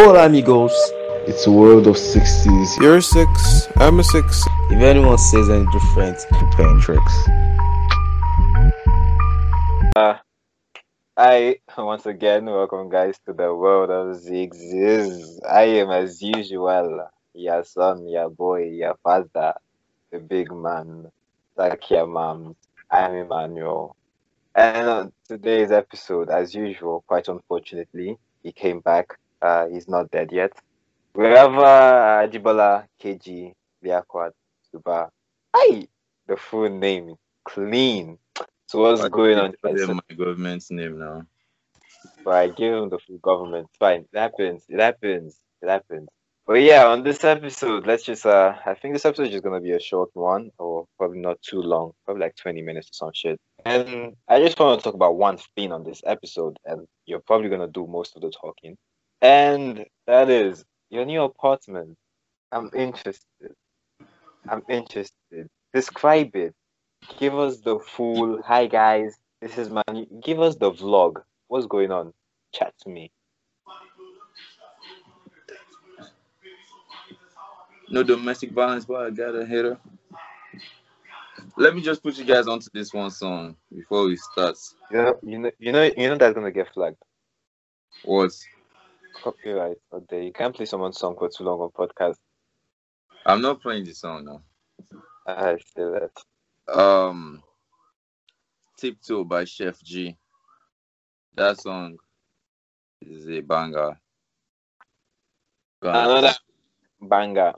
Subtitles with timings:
[0.00, 0.72] Hola amigos.
[1.26, 2.80] It's a world of 60s.
[2.80, 3.66] You're a six.
[3.78, 4.44] I'm a six.
[4.70, 7.14] If anyone says any different, you're playing tricks.
[9.96, 10.20] Hi,
[11.76, 15.40] uh, once again, welcome guys to the world of Ziggs.
[15.44, 19.54] I am as usual your son, your boy, your father,
[20.12, 21.10] the big man,
[21.56, 22.54] like your mom.
[22.88, 23.96] I'm Emmanuel.
[24.54, 29.18] And on today's episode, as usual, quite unfortunately, he came back.
[29.40, 30.52] Uh, he's not dead yet.
[31.12, 33.52] Wherever uh, Ajibola KG
[33.84, 34.32] Liakwad
[34.70, 35.10] Suba.
[35.54, 35.86] Hi!
[36.26, 37.14] The full name,
[37.44, 38.18] clean.
[38.66, 39.54] So what's I going on?
[39.62, 41.22] My government's name now.
[42.24, 43.68] But I give him the full government.
[43.78, 44.06] Fine.
[44.12, 44.64] It happens.
[44.68, 45.38] It happens.
[45.62, 46.08] It happens.
[46.46, 49.60] But yeah, on this episode, let's just uh I think this episode is just gonna
[49.60, 53.10] be a short one or probably not too long, probably like 20 minutes or some
[53.14, 53.38] shit.
[53.66, 57.50] And I just want to talk about one thing on this episode, and you're probably
[57.50, 58.78] gonna do most of the talking.
[59.20, 61.96] And that is your new apartment.
[62.52, 63.54] I'm interested.
[64.48, 65.48] I'm interested.
[65.74, 66.54] Describe it.
[67.18, 69.16] Give us the full hi guys.
[69.40, 71.22] This is my new give us the vlog.
[71.48, 72.12] What's going on?
[72.52, 73.10] Chat to me.
[77.90, 79.78] No domestic violence, but I got a hitter.
[81.56, 84.56] Let me just put you guys onto this one song before we start.
[84.90, 86.98] You know, you know, you know, you know that's gonna get flagged.
[88.04, 88.32] What?
[89.22, 89.78] Copyright.
[89.90, 92.16] Or there, you can't play someone's song for too long on podcast.
[93.26, 94.42] I'm not playing the song now.
[95.26, 96.10] I say that.
[96.72, 97.42] Um,
[98.78, 100.16] Tiptoe by Chef G.
[101.34, 101.96] That song
[103.00, 103.98] is a banger.
[105.82, 106.34] Another
[107.00, 107.52] banger.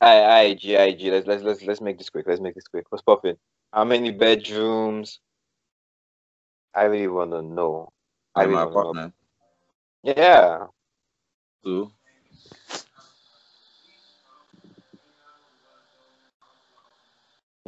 [0.00, 1.10] I, I, G, I, G.
[1.10, 2.26] Let's let's let's let's make this quick.
[2.26, 2.84] Let's make this quick.
[2.90, 3.36] What's popping?
[3.72, 5.20] How many bedrooms?
[6.74, 7.92] I really want to know.
[8.36, 9.14] I my apartment
[10.04, 10.66] Yeah.
[11.64, 11.92] too.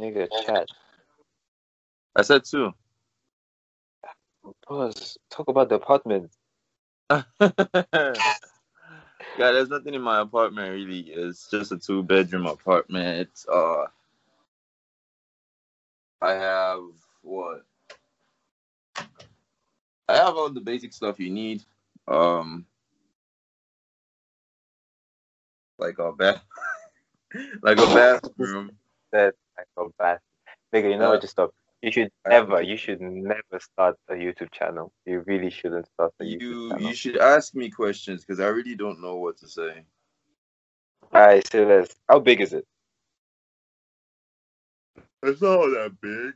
[0.01, 0.67] Nigga, chat.
[2.15, 2.73] I said two.
[4.67, 5.17] Pause.
[5.31, 6.31] Talk about the apartment.
[7.11, 7.21] yeah,
[9.35, 11.01] there's nothing in my apartment really.
[11.01, 13.21] It's just a two bedroom apartment.
[13.21, 13.85] It's Uh
[16.21, 16.81] I have
[17.23, 17.66] what?
[20.09, 21.63] I have all the basic stuff you need.
[22.07, 22.65] Um
[25.77, 26.43] like a bath
[27.61, 28.71] like a bathroom.
[29.11, 30.19] That I felt bad.
[30.73, 31.21] Nigga, you know Uh, what?
[31.21, 31.53] Just stop.
[31.81, 32.61] You should never.
[32.61, 34.91] You should never start a YouTube channel.
[35.05, 36.87] You really shouldn't start a YouTube You channel.
[36.89, 39.83] you should ask me questions because I really don't know what to say.
[41.13, 41.95] Alright, so let's.
[42.09, 42.65] How big is it?
[45.23, 46.33] It's not that big.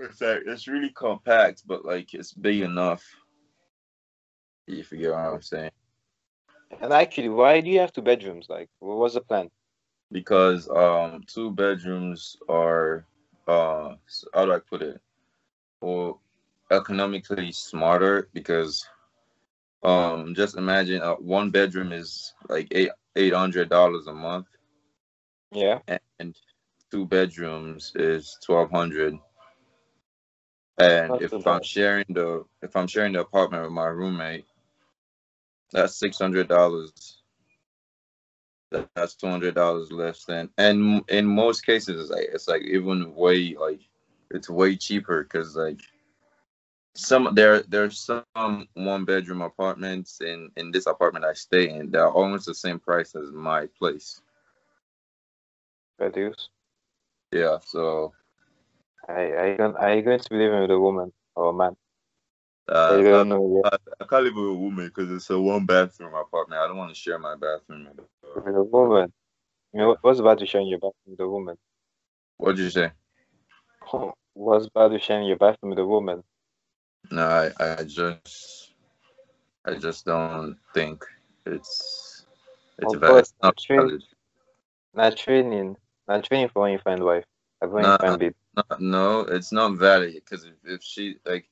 [0.00, 3.04] It's like it's really compact, but like it's big enough.
[4.66, 5.70] You get what I'm saying.
[6.80, 8.48] And actually, why do you have two bedrooms?
[8.48, 9.50] Like, what was the plan?
[10.12, 13.06] Because um two bedrooms are
[13.48, 13.96] uh
[14.34, 15.00] how do I put it?
[15.80, 16.20] Well
[16.70, 18.86] economically smarter because
[19.82, 24.46] um just imagine uh, one bedroom is like eight eight hundred dollars a month
[25.52, 25.80] Yeah.
[26.18, 26.36] and
[26.90, 29.18] two bedrooms is twelve hundred.
[30.78, 34.46] And if I'm sharing the if I'm sharing the apartment with my roommate,
[35.72, 37.18] that's six hundred dollars.
[38.94, 43.14] That's two hundred dollars less than, and in most cases, it's like it's like even
[43.14, 43.80] way like
[44.30, 45.80] it's way cheaper because like
[46.94, 51.90] some there there's some one bedroom apartments in in this apartment I stay in.
[51.90, 54.20] They're almost the same price as my place.
[55.98, 56.50] Reduce.
[57.32, 58.14] Yeah, so
[59.08, 59.76] Are, you going?
[59.76, 61.76] Are you going to be living with a woman or a man?
[62.68, 63.62] uh, you don't know.
[63.64, 66.60] I, I can't live with a woman because it's a one bathroom apartment.
[66.60, 67.88] I don't want to share my bathroom.
[68.36, 69.12] with a woman.
[69.72, 71.56] You know what- what's about to share in your bathroom with a woman?
[72.36, 72.92] What'd you say?
[74.34, 76.22] What's about to share your bathroom with a woman?
[77.10, 77.50] No, I,
[77.80, 78.72] I just,
[79.64, 81.04] I just don't think
[81.46, 82.24] it's,
[82.78, 83.76] it's Of course, It's not true.
[83.76, 84.02] valid.
[84.94, 85.76] Not training.
[86.08, 87.24] Not training for when you find wife.
[87.60, 87.92] When Nah.
[87.92, 88.34] you find babe.
[88.56, 91.48] No, no, it's not valid because if, if she like,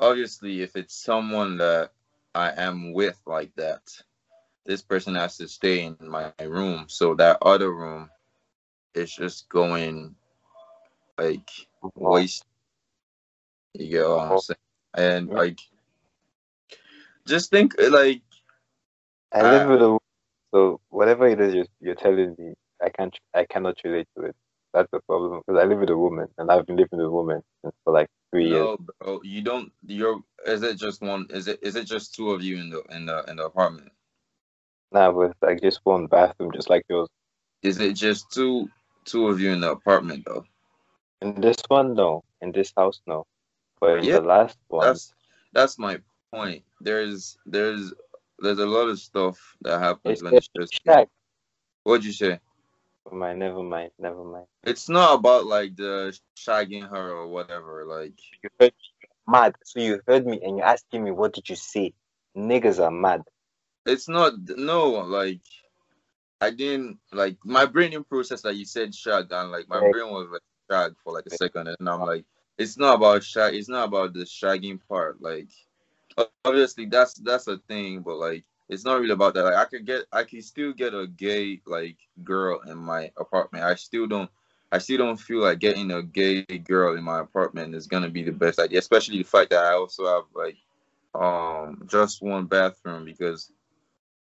[0.00, 1.90] obviously, if it's someone that
[2.34, 3.82] I am with like that,
[4.66, 6.86] this person has to stay in my room.
[6.88, 8.10] So that other room
[8.94, 10.14] is just going
[11.18, 11.48] like
[11.94, 12.44] waste.
[13.74, 14.38] You get what I'm oh.
[14.38, 14.56] saying?
[14.96, 15.58] And like,
[17.26, 18.22] just think like
[19.32, 19.98] I live with a
[20.52, 24.36] so whatever it is you're, you're telling me, I can't, I cannot relate to it.
[24.74, 27.12] That's the problem because I live with a woman and I've been living with a
[27.12, 28.70] woman since for like three years.
[28.70, 29.20] No, bro.
[29.24, 29.72] You don't.
[29.86, 30.20] You're.
[30.46, 31.26] Is it just one?
[31.30, 31.60] Is it?
[31.62, 33.92] Is it just two of you in the in the in the apartment?
[34.92, 37.08] Nah, with like just one bathroom, just like yours.
[37.62, 38.68] Is it just two
[39.06, 40.44] two of you in the apartment though?
[41.22, 42.22] In this one, no.
[42.42, 43.24] In this house, no.
[43.80, 45.14] But in Yeah, the last one, That's
[45.52, 46.00] that's my
[46.32, 46.64] point.
[46.80, 47.92] There's there's
[48.40, 50.74] there's a lot of stuff that happens it's when it's just.
[50.86, 51.08] shack.
[51.84, 52.40] What'd you say?
[53.06, 54.46] Never mind, never mind, never mind.
[54.62, 57.84] It's not about like the shagging her or whatever.
[57.84, 59.08] Like You heard me.
[59.26, 59.54] Mad.
[59.64, 61.92] So you heard me and you're asking me what did you say?
[62.36, 63.22] Niggas are mad.
[63.86, 65.40] it's not no like
[66.40, 69.92] I didn't like my brain didn't process like you said shag and like my Right.
[69.92, 72.24] brain was like shag for like a second and I'm like
[72.58, 75.48] it's not about shag it's not about the shagging part like
[76.44, 79.86] obviously that's that's a thing but like it's not really about that like I could
[79.86, 84.30] get I can still get a gay like girl in my apartment I still don't
[84.72, 88.22] I still don't feel like getting a gay girl in my apartment is gonna be
[88.22, 90.56] the best idea especially the fact that I also have like
[91.14, 93.50] um just one bathroom because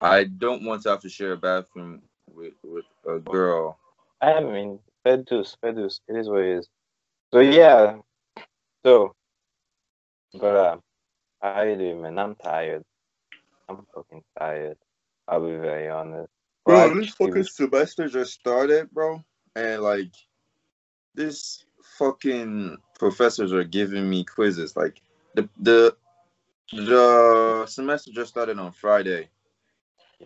[0.01, 2.01] I don't want to have to share a bathroom
[2.34, 3.77] with with a girl.
[4.22, 6.69] I mean, Fedus, Fedus, it is what it is.
[7.31, 7.98] So yeah,
[8.84, 9.16] so,
[10.34, 10.77] but uh,
[11.42, 12.18] how you doing, man?
[12.19, 12.84] I'm tired.
[13.72, 14.78] I'm fucking tired.
[15.28, 16.30] I'll be very honest.
[16.66, 19.24] Well, actually, semester just started, bro,
[19.56, 20.12] and like
[21.16, 21.66] this
[21.98, 24.76] fucking professors are giving me quizzes.
[24.76, 25.02] Like
[25.36, 25.96] the the
[26.74, 29.30] the semester just started on Friday.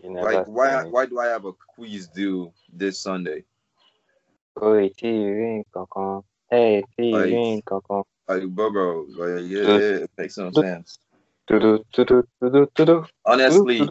[0.02, 0.90] Like why me.
[0.90, 3.44] why do I have a quiz due this Sunday?
[4.62, 6.24] Oi, tí rí nǹkankan.
[6.50, 8.04] Hey, Like- rí nǹkankan.
[8.28, 10.98] Like bro, bro, like yeah, yeah, it makes no sense.
[13.24, 13.88] Honestly,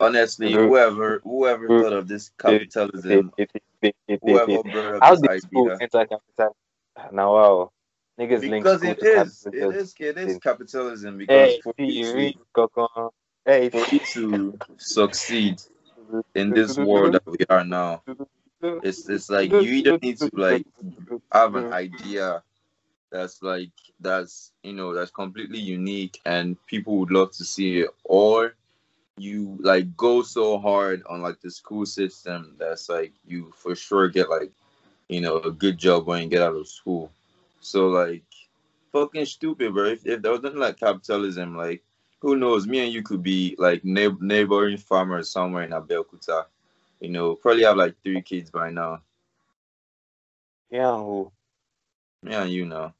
[0.00, 3.46] honestly, whoever whoever thought of this capitalism, How
[4.22, 6.56] whoever up did school enter capital?
[7.12, 7.70] Now, wow.
[8.18, 9.72] Niggas link because it is, it capitalism.
[9.74, 11.18] is, it is capitalism.
[11.18, 12.32] Because Hey, for you
[12.74, 13.10] to.
[13.44, 15.60] Hey, for you to succeed
[16.34, 18.02] in this world that we are now,
[18.82, 20.64] it's it's like you either need to like
[21.32, 22.42] have an idea
[23.14, 23.70] that's like
[24.00, 27.90] that's you know that's completely unique and people would love to see it.
[28.02, 28.54] Or
[29.16, 34.08] you like go so hard on like the school system that's like you for sure
[34.08, 34.50] get like
[35.08, 37.12] you know a good job when you get out of school.
[37.60, 38.24] So like
[38.92, 39.84] fucking stupid bro.
[39.90, 41.84] If, if there was nothing like capitalism like
[42.20, 42.66] who knows?
[42.66, 46.46] Me and you could be like neigh- neighboring farmers somewhere in Abeokuta.
[46.98, 49.02] You know probably have like three kids by now.
[50.68, 51.30] Yeah, who?
[52.26, 52.92] and you know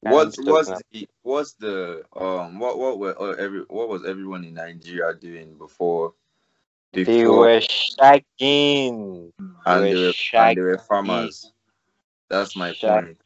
[0.00, 4.04] What's I'm what's talking the what's the um what what were uh, every what was
[4.06, 6.14] everyone in Nigeria doing before
[6.92, 9.32] They were shagging.
[9.66, 11.52] and they were were and they were farmers.
[12.28, 13.18] That's my point.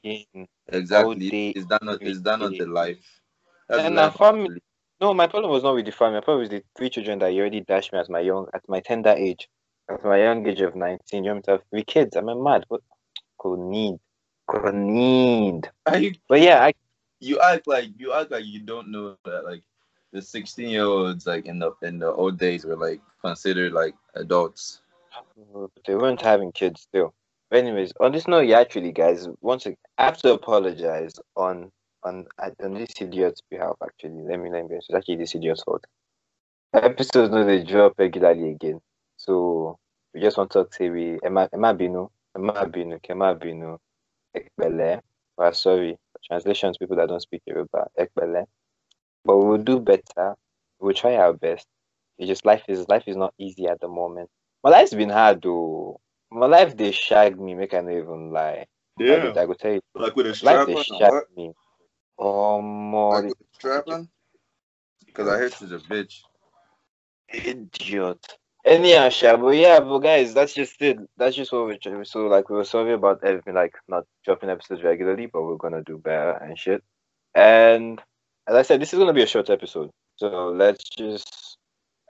[0.69, 1.29] Exactly.
[1.31, 3.20] day, Is that not is that not the life?
[3.69, 4.14] That's And life.
[4.17, 4.62] family.
[5.00, 6.17] No, my problem was not with the family.
[6.19, 8.62] My problem was the three children that you already dashed me at my young, at
[8.69, 9.49] my tender age,
[9.88, 11.25] at my young age of nineteen.
[11.25, 12.17] You want me to have three kids?
[12.17, 12.64] I'm I mad?
[12.69, 12.82] What?
[13.38, 13.96] Could need,
[15.87, 16.73] I, But yeah, I
[17.20, 19.62] you act like you act like you don't know that like
[20.12, 23.94] the sixteen year olds like in the in the old days were like considered like
[24.14, 24.81] adults.
[25.38, 27.14] Mm, they weren't having kids still.
[27.50, 31.70] But anyways, on this note, yeah, actually, guys, once again, I have to apologize on
[32.03, 33.76] on on this idiot's behalf.
[33.82, 34.76] Actually, let me let me.
[34.76, 35.85] It's actually this idiot's fault.
[36.72, 38.81] Episodes no they drop regularly again,
[39.17, 39.79] so
[40.15, 43.79] we just want to talk say we Emma Emma Binu Emma Binu Kema Binu
[44.37, 45.01] Ekbele.
[45.37, 45.99] We're sorry.
[46.27, 48.44] Translations people that don't speak Yoruba Ekbele,
[49.25, 50.34] but we'll do better.
[50.79, 51.67] We'll try our best.
[52.19, 54.29] It's just life is life is not easy at the moment.
[54.63, 56.01] My life's been hard though.
[56.31, 58.67] My life they shag me, make I not even lie.
[58.99, 61.53] Go, I go tell you, Like with a life they shag me.
[62.19, 64.08] Oh more Like with a strap on?
[65.06, 66.20] Because I heard she's a bitch.
[67.32, 68.39] idiot.
[68.64, 70.98] Anyhow, sha, but yeah, but guys, that's just it.
[71.17, 72.05] That's just what we're trying.
[72.05, 75.82] So like we were sorry about everything, like not dropping episodes regularly, but we're gonna
[75.82, 76.82] do better and shit.
[77.34, 78.00] And
[78.46, 79.90] as I said, this is gonna be a short episode.
[80.17, 81.56] So let's just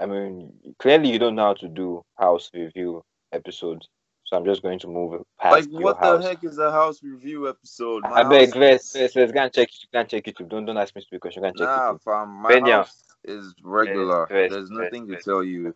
[0.00, 3.02] I mean clearly you don't know how to do house review
[3.32, 3.86] episodes.
[4.24, 6.24] So I'm just going to move past Like what the house.
[6.24, 8.02] heck is a house review episode?
[8.04, 9.74] My I beg, let's, let's, let's go and check it.
[9.82, 10.48] you can check YouTube.
[10.48, 11.42] Don't don't ask me stupid question.
[11.42, 12.02] Go and check Nah, YouTube.
[12.02, 12.72] fam, my Benya.
[12.72, 14.28] house is regular.
[14.30, 15.74] Yes, There's yes, nothing yes, to tell you.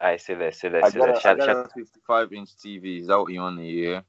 [0.00, 3.00] I say I let's say got, let's a, I shout, got a 55 inch TV.
[3.00, 4.04] Is that what you want to hear?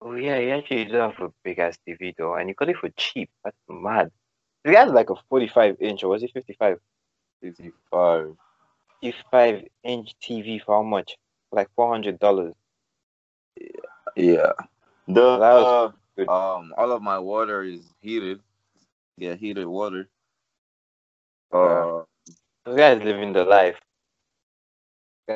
[0.00, 2.76] Oh yeah, you actually do have a big ass TV though, and you got it
[2.76, 3.30] for cheap.
[3.44, 4.10] That's mad.
[4.64, 6.78] The guy's like a 45 inch, or was it 55?
[7.40, 8.36] 55.
[9.00, 11.16] 55 inch TV for how much?
[11.52, 12.54] Like $400.
[14.16, 14.52] Yeah.
[15.06, 18.40] The That was- uh, Um, all of my water is heated.
[19.16, 20.08] Yeah, heated water.
[21.52, 21.58] Yeah.
[21.58, 22.04] Uh,
[22.64, 23.80] Those guys living the life.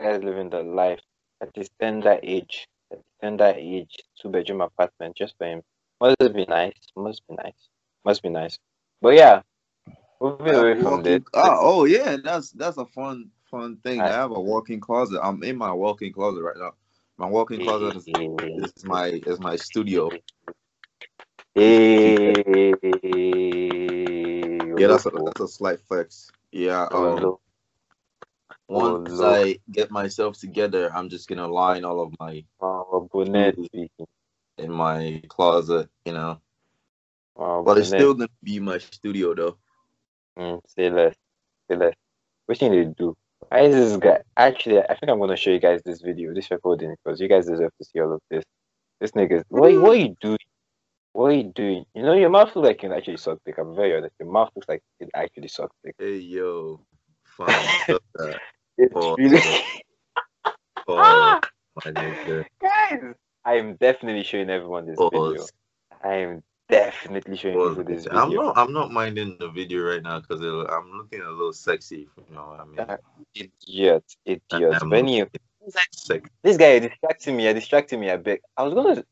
[0.03, 0.99] Guys living the life
[1.41, 2.67] at his tender age.
[2.91, 5.63] At tender age, two bedroom apartment just for him.
[6.01, 6.75] Must be nice.
[6.97, 7.69] Must be nice.
[8.05, 8.59] Must be nice.
[9.01, 9.43] But yeah,
[10.21, 11.23] moving away from this.
[11.35, 14.01] ah, oh yeah, that's that's a fun fun thing.
[14.01, 15.21] I I- have a walk-in closet.
[15.23, 16.73] I'm in my walk-in closet right now.
[17.17, 18.09] My walk-in closet is,
[18.77, 20.11] is my is my studio.
[21.55, 22.35] Hey,
[24.77, 26.33] Yeah, that's a that's a slight flex.
[26.51, 26.89] Yeah.
[26.91, 27.39] Um,
[28.69, 33.09] once Oh, I get myself together, I'm just gonna line all of my Oh,
[34.57, 36.41] in my closet, you know.
[37.37, 39.59] Oh, But it's still gonna be my studio though.
[40.39, 41.15] Mm, say less.
[41.69, 41.95] Say less.
[42.47, 43.17] What you need to do?
[43.49, 44.21] Why is this guy?
[44.37, 47.47] Actually, I think I'm gonna show you guys this video, this recording, because you guys
[47.47, 48.45] deserve to see all of this.
[49.01, 50.39] This nigga, what, what are you doing?
[51.13, 51.85] What are you doing?
[51.95, 53.59] You know, your mouth looks like can actually suck dick.
[53.59, 54.15] I'm very honest.
[54.19, 55.95] Your mouth looks like it actually sucks dick.
[55.99, 56.81] Hey yo,
[57.37, 57.99] fine.
[58.77, 59.41] It's Oh, really.
[60.87, 61.41] Oh, Ah!
[61.85, 62.45] my nigga.
[62.61, 63.15] guys,
[63.45, 65.47] I am definitely showing everyone this video.
[66.03, 67.77] I am definitely showing Pause.
[67.77, 68.59] people this I'm not.
[68.59, 72.09] I'm not minding the video right now because I'm looking a little sexy.
[72.29, 72.81] You know what I mean?
[72.81, 72.97] Uh,
[73.35, 74.83] Idiot, idiot.
[74.83, 75.05] I'm But
[76.43, 77.45] this guy is distracting me.
[77.45, 78.43] You're distracting me a bit.
[78.57, 79.05] I was gonna.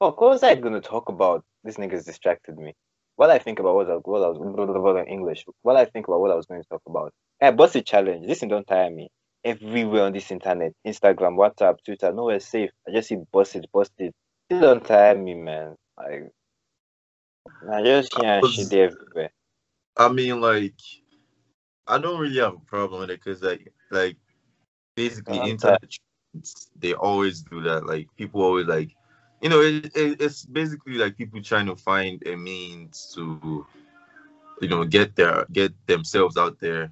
[0.00, 1.44] Fuck, what was I gonna talk about?
[1.62, 2.74] This nigga's distracted me.
[3.16, 5.44] What I think about what I, what I was in English.
[5.62, 7.12] What I think about what I was going to talk about.
[7.40, 8.26] Hey, bust a challenge.
[8.26, 9.08] Listen, don't tire me.
[9.44, 12.70] Everywhere on this internet, Instagram, WhatsApp, Twitter, nowhere safe.
[12.88, 14.12] I just see busted, busted.
[14.46, 15.76] Still don't tire me, man.
[15.98, 16.30] Like,
[17.70, 19.30] I just hear shit everywhere.
[19.96, 20.74] I mean, like,
[21.86, 24.16] I don't really have a problem with it because, like, like
[24.96, 25.94] basically, Uh, internet
[26.80, 27.86] they always do that.
[27.86, 28.90] Like, people always like,
[29.44, 33.66] you know, it, it, it's basically like people trying to find a means to,
[34.62, 36.90] you know, get their get themselves out there.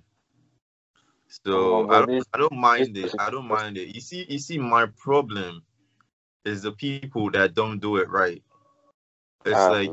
[1.47, 3.15] So Oh, I don't, I don't mind it.
[3.19, 3.95] I don't mind it.
[3.95, 5.63] You see, you see, my problem
[6.45, 8.43] is the people that don't do it right.
[9.47, 9.91] It's Ah, like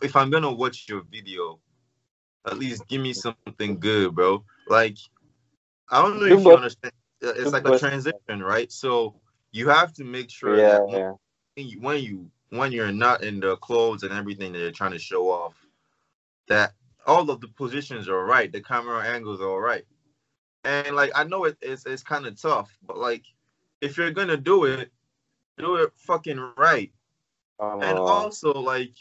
[0.00, 1.60] if, I'm gonna watch your video,
[2.46, 4.42] at least give me something good, bro.
[4.66, 4.96] Like
[5.90, 6.94] I don't know if you understand.
[7.20, 8.72] It's like a transition, right?
[8.72, 9.20] So
[9.52, 11.12] you have to make sure Yeah, that yeah.
[11.56, 14.92] When you, when you when you're not in the clothes and everything that you're trying
[14.92, 15.56] to show off,
[16.48, 16.74] that
[17.06, 19.84] all of the positions are right, the camera angles are all right.
[20.64, 23.24] And like I know it, it's it's kind of tough, but like
[23.80, 24.92] if you're gonna do it,
[25.58, 26.92] do it fucking right.
[27.80, 28.94] And Oh, also like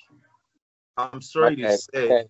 [0.98, 2.29] I'm sorry okay, to say, okay.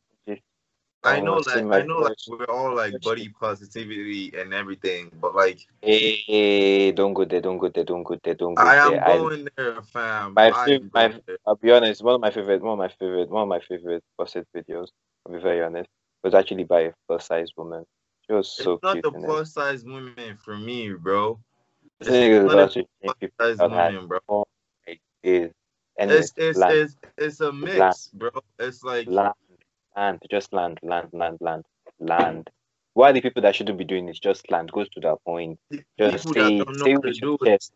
[1.04, 4.54] I Oh, know see that my I know like we're all like buddy positivity and
[4.54, 8.56] everything, but like Hey, hey, don't go there, don't go there, don't go there, don't
[8.56, 9.04] go I am there.
[9.04, 10.34] I, going there, fam.
[10.36, 11.38] My I fav- my- there.
[11.48, 14.04] I'll be honest, one of my favorite, one of my favorite, one of my favorite
[14.18, 14.90] busted videos.
[15.26, 15.90] I'll be very honest.
[16.24, 17.86] Was actually by a plus size woman.
[18.28, 19.04] She was so it's not cute.
[19.04, 21.40] the plus size women for me, bro.
[22.00, 24.20] This nigga is not a about to Plus size women, bro.
[25.24, 25.52] is
[25.98, 28.30] and It's it's it's it's it's a mix, bro.
[28.60, 29.34] It's like land,
[29.98, 31.66] land, just land, land, land, land,
[32.00, 32.50] land.
[32.94, 34.72] Why are the people that shouldn't be doing this just land?
[34.72, 35.60] Goes to that point.
[36.00, 37.54] Just people stay that don't know how to with do your it.
[37.54, 37.74] chest.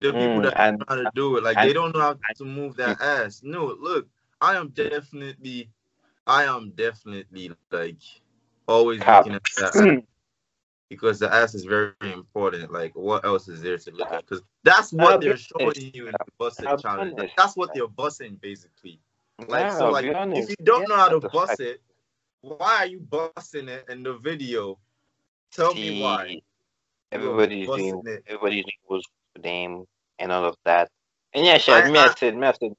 [0.00, 2.00] The people Mm, that and- know how to do it, like and- they don't know
[2.00, 3.42] how to move that ass.
[3.44, 4.08] No, look,
[4.40, 5.70] I am definitely,
[6.26, 7.98] I am definitely like
[8.68, 9.26] always Cap.
[9.26, 9.74] looking at that
[10.90, 12.72] because the ass is very important.
[12.72, 14.20] Like, what else is there to look at?
[14.26, 17.16] Because that's what they're showing you in the busting challenge.
[17.18, 19.00] Like, that's what they're busting basically.
[19.48, 21.82] Like, Yeah, so, like, if you don't Yeah, know how to bust it,
[22.42, 24.78] why are you busting it in the video?
[25.52, 26.28] Tell me why.
[26.28, 26.42] See,
[27.12, 27.68] You are Everybody's
[28.06, 28.24] it.
[28.26, 29.84] everybody's what's for them
[30.18, 30.90] and all of that.
[31.34, 32.72] And yeah, sure, I- me I I- said, me I said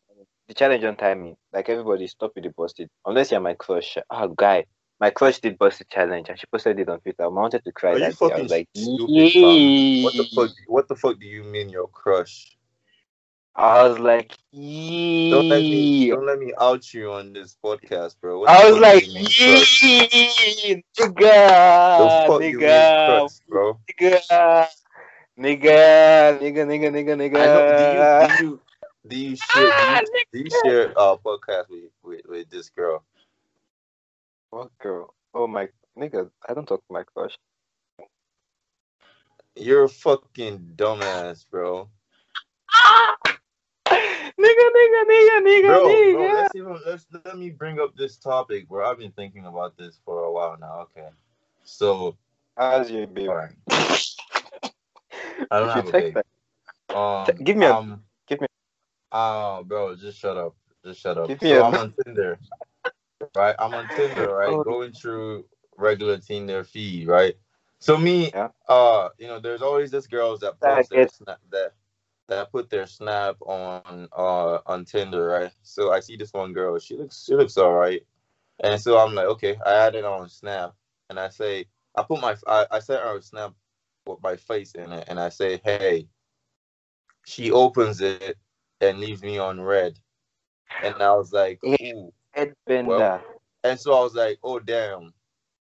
[0.47, 1.35] the challenge don't time me.
[1.53, 2.89] Like everybody stop with the busted.
[3.05, 3.97] Unless you're my crush.
[4.09, 4.65] Oh guy.
[4.99, 7.23] My crush did busted challenge and she posted it on Twitter.
[7.23, 8.31] I wanted to cry Are you that day.
[8.31, 9.33] I was like, stupid.
[10.03, 10.51] What the fuck?
[10.67, 12.57] What the fuck do you mean your crush?
[13.55, 14.37] I was like,
[15.29, 18.39] Don't let me don't let me out you on this podcast, bro.
[18.39, 20.83] What I was like, you yee,
[21.97, 23.79] The nigga, fuck you mean nigga, bro?
[23.89, 24.67] nigga,
[25.39, 27.39] nigga, nigga, nigga, nigga, nigga.
[27.39, 27.63] I know.
[27.73, 28.61] Do you do you
[29.07, 32.69] do you share Ah, do you, do you share a podcast with, with with this
[32.69, 33.03] girl?
[34.49, 35.13] What girl?
[35.33, 37.37] Oh my nigga, I don't talk to my crush.
[39.55, 41.89] You're a fucking dumbass, bro.
[44.43, 46.33] Nigga, nigga, nigga, nigga, Bro, bro, nigga.
[46.35, 48.89] let's even let's let me bring up this topic, bro.
[48.89, 50.87] I've been thinking about this for a while now.
[50.97, 51.07] Okay,
[51.63, 52.15] so
[52.57, 53.27] How's your baby?
[53.29, 56.21] all right, I don't You have a text baby.
[56.95, 58.47] Um, Te- give me a- um, give me-
[59.11, 60.55] Oh, bro, just shut up.
[60.85, 61.27] Just shut up.
[61.27, 62.39] Give me So a- I'm on Tinder,
[63.35, 63.55] right?
[63.59, 64.49] I'm on Tinder, right?
[64.49, 64.63] Oh.
[64.63, 65.45] Going through
[65.77, 67.35] regular Tinder feed, right?
[67.79, 68.49] So me, Yeah.
[68.69, 71.21] uh, you know, there's always this girls that That post their gets-
[71.51, 71.73] that
[72.29, 75.51] that put their snap on uh on Tinder, right?
[75.63, 78.01] So I see this one girl, she looks she looks all right,
[78.63, 80.73] and so I'm like, okay, I added on Snap,
[81.09, 81.65] and I say,
[81.95, 83.53] I put my I, I sent her a snap
[84.07, 86.07] with my face in it, and I say, hey.
[87.25, 88.37] She opens it
[88.81, 89.97] and leaves me on red,
[90.83, 92.11] and I was like, ooh.
[92.35, 92.85] Headbender.
[92.85, 93.23] Well,
[93.63, 95.13] And so I was like, oh damn.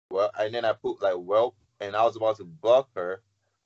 [0.09, 3.21] Well, and then I put like well, and I was about to block her,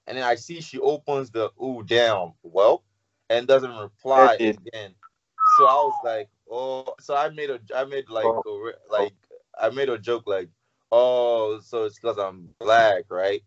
[0.08, 2.84] and then I see she opens the ooh damn well,
[3.30, 4.96] and doesn't reply again.
[5.46, 8.44] So I was like, oh, so I made a, I made like Oh.
[8.46, 9.14] a, like
[9.60, 10.50] I made a joke like,
[10.92, 13.42] oh, so it's because I'm black, right?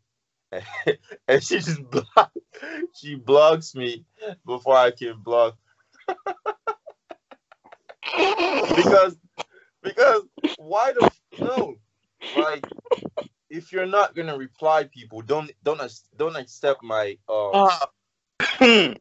[1.29, 2.33] and she just block,
[2.95, 4.05] she blocks me
[4.45, 5.57] before I can block
[8.77, 9.17] because
[9.83, 10.23] because
[10.57, 11.77] why the no
[12.35, 12.65] like
[13.51, 15.81] if you're not gonna reply people don't don't
[16.17, 17.69] don't accept my um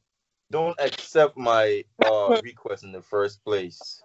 [0.52, 4.02] don't accept my uh request in the first place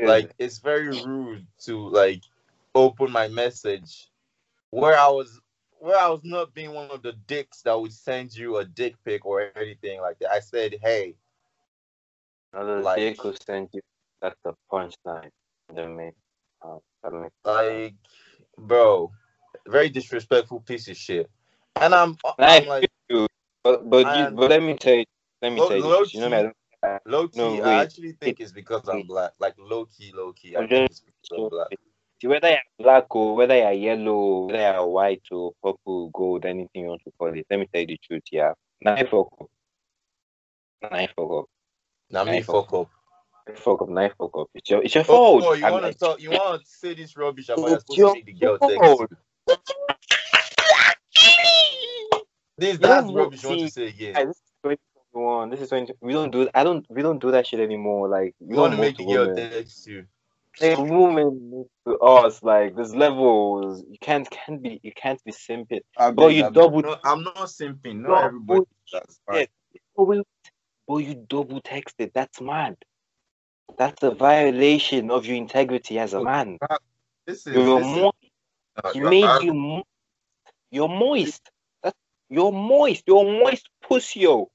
[0.00, 2.22] like it's very rude to like
[2.74, 4.08] open my message
[4.70, 5.40] where i was
[5.78, 8.94] where i was not being one of the dicks that would send you a dick
[9.04, 11.14] pic or anything like that i said hey
[12.52, 13.80] Another like- dick will send you.
[14.20, 15.30] That's the punchline.
[15.74, 16.12] The main.
[16.62, 17.94] Um, I mean, like
[18.58, 19.10] bro
[19.68, 21.30] very disrespectful piece of shit
[21.80, 22.90] and i'm, I'm like
[23.62, 25.04] but but you, but let me tell you,
[25.42, 26.50] let me Low- tell you, low this, you know, me,
[26.82, 29.32] I Low key, No, I actually think it's because I'm black.
[29.38, 30.56] Like low key, low key.
[30.56, 31.68] I I'm think just- it's because I'm black.
[32.22, 36.84] See, whether you're black or whether you're yellow, whether you're white or purple, gold, anything
[36.84, 38.52] you want to call it, let me tell you the truth, yeah.
[38.80, 39.46] Now I fuck up.
[40.82, 41.44] Now I fuck up.
[42.10, 42.88] Now me fuck up.
[43.56, 44.46] Fuck up, now fuck up.
[44.54, 45.44] It's your, it's your Oh, fault.
[45.44, 46.20] oh, you want to like, talk?
[46.20, 49.02] You want to say this rubbish about you're supposed to make the girl text?
[52.58, 53.42] This You that's rubbish.
[53.42, 54.14] You want to see- say again?
[54.14, 54.42] Guys, this is
[55.14, 55.50] 2021.
[55.50, 55.92] This is 20.
[56.02, 56.48] We don't do.
[56.54, 56.84] I don't.
[56.90, 58.08] We don't do that shit anymore.
[58.08, 60.06] Like we You want to make the girl text you?
[60.60, 63.82] Like, women to us, like there's levels.
[63.88, 64.78] You can't can't be.
[64.82, 65.80] You can't be simping.
[65.96, 68.00] I Bro, you double- No, I'm not simping.
[68.00, 68.60] No, Not everybody.
[68.92, 69.46] That's fine.
[69.96, 70.26] But
[70.86, 72.12] but you double texted.
[72.12, 72.76] That's mad.
[73.78, 76.58] That's a violation of your integrity as a Oh, man.
[77.26, 77.54] This is.
[77.54, 77.96] You're this is-
[78.82, 78.96] moist.
[78.96, 79.54] uh, He made I- you.
[79.54, 79.84] Mo-
[80.70, 81.50] you're moist.
[81.82, 81.96] That's,
[82.28, 83.02] you're moist.
[83.06, 84.26] You're moist pussy.
[84.26, 84.46] okay,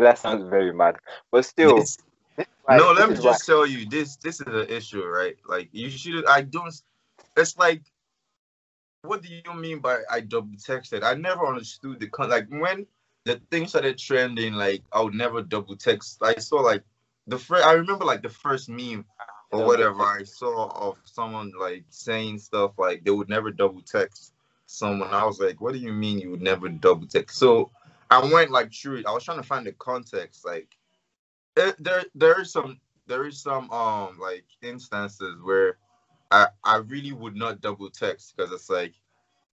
[0.00, 0.96] that sounds very mad.
[1.30, 1.96] But still, this-
[2.36, 4.16] this no, this let me is why- just tell you this.
[4.16, 5.36] This is an issue, right?
[5.46, 6.26] Like you should.
[6.26, 6.74] I don't.
[7.36, 7.82] It's like,
[9.02, 11.02] what do you mean by I double texted?
[11.04, 12.30] I never understood the con.
[12.30, 12.86] Like when
[13.24, 16.18] the thing started trending, like I would never double text.
[16.22, 16.82] I saw like
[17.26, 17.64] the first.
[17.64, 19.04] I remember like the first meme
[19.52, 24.34] or whatever I saw of someone like saying stuff like they would never double text
[24.66, 25.14] someone.
[25.14, 27.38] I was like, what do you mean you would never double text?
[27.38, 27.70] So
[28.10, 29.06] I went like through it.
[29.06, 30.44] I was trying to find the context.
[30.44, 30.76] Like
[31.56, 35.78] it, there there is some there is some um like instances where
[36.30, 38.94] I I really would not double text because it's like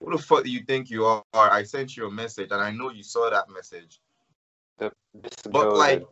[0.00, 1.22] who the fuck do you think you are?
[1.32, 4.00] I sent you a message and I know you saw that message.
[4.78, 6.04] This But, like,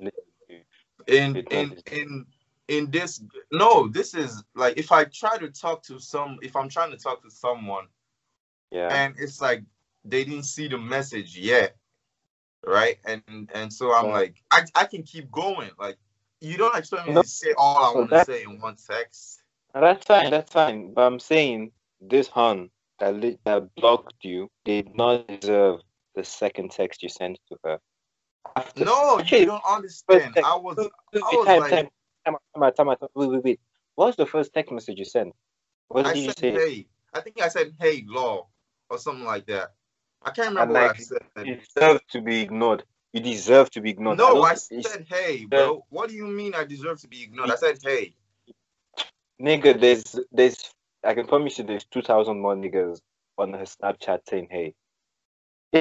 [1.09, 2.27] in in in
[2.69, 6.69] in this no this is like if i try to talk to some if i'm
[6.69, 7.87] trying to talk to someone
[8.71, 8.89] yeah.
[8.89, 9.63] and it's like
[10.05, 11.77] they didn't see the message yet
[12.65, 14.13] right and and so i'm Yeah.
[14.13, 15.97] like i i can keep going like
[16.41, 17.23] you don't expect me No.
[17.23, 19.41] to say all i So want to say in one text
[19.75, 20.31] that's fine.
[20.31, 20.93] That's fine.
[20.93, 25.81] But I'm saying this hun that li- that blocked you did not deserve
[26.15, 27.79] the second text you sent to her.
[28.55, 31.91] After no you don't understand i was I was like-
[32.25, 33.11] time, out, time, out, time, out.
[33.15, 33.61] Wait, wait, wait.
[33.97, 35.35] What was the first text message you sent?
[35.89, 36.53] What i did you said say?
[36.55, 38.49] hey i think i said hey law
[38.91, 39.75] or something like that
[40.23, 42.85] i can't And remember what like, i said You deserve to be ignored.
[43.13, 44.19] You deserve to be ignored.
[44.19, 47.51] no i it's- said hey bro what do you mean i deserve to be ignored
[47.51, 48.15] i said hey
[49.41, 50.73] nigga, there's there's
[51.05, 53.01] I can promise you there's two thousand more niggas
[53.39, 54.75] on her Snapchat saying hey.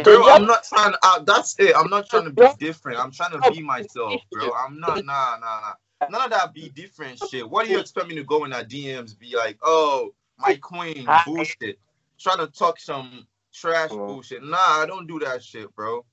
[0.04, 1.00] Bro, I'm not trying to.
[1.04, 1.76] Uh, that's it.
[1.76, 3.00] I'm not trying to be different.
[3.00, 4.52] I'm trying to be myself, bro.
[4.54, 5.04] I'm not.
[5.06, 5.74] Nah, nah, nah.
[6.10, 7.48] None of that be different shit.
[7.50, 9.18] What do you expect me to go in our DMs?
[9.18, 11.24] Be like, oh, my queen, Hi.
[11.26, 11.80] bullshit.
[12.20, 14.08] Trying to talk some trash Mm.
[14.08, 14.44] bullshit.
[14.44, 16.06] Nah, I don't do that shit, bro.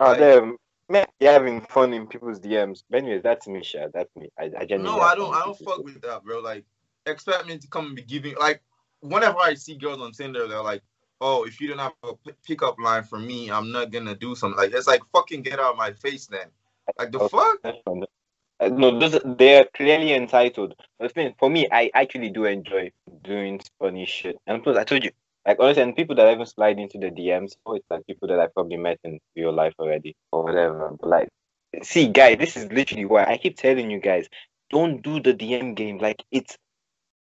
[0.00, 0.56] Oh, Like- damn.
[0.88, 2.82] Man, you're having fun in people's DMs.
[2.90, 3.86] But anyways, that's me, Sha.
[3.94, 4.28] That's me.
[4.38, 5.34] I, I genuinely No, I don't.
[5.34, 5.74] I don't people.
[5.76, 6.40] fuck with that, bro.
[6.40, 6.64] Like,
[7.06, 8.34] expect me to come and be giving.
[8.36, 8.62] Like,
[9.00, 10.82] whenever I see girls on Tinder, they're like,
[11.22, 14.34] oh, if you don't have a p- pickup line for me, I'm not gonna do
[14.34, 14.58] something.
[14.58, 16.48] Like, it's like fucking get out of my face, then.
[16.98, 17.28] Like the Okay.
[17.28, 17.58] fuck.
[18.62, 20.74] Uh, no, those they are clearly entitled.
[20.98, 24.36] But thing, for me, I actually do enjoy doing funny shit.
[24.46, 25.10] And plus, I told you,
[25.44, 28.38] like honestly, and people that even slide into the DMs, oh, it's like people that
[28.38, 30.96] I probably met in real life already or whatever.
[31.00, 31.28] But like,
[31.82, 34.28] see, guys, this is literally why I keep telling you guys,
[34.70, 35.98] don't do the DM game.
[35.98, 36.56] Like, it's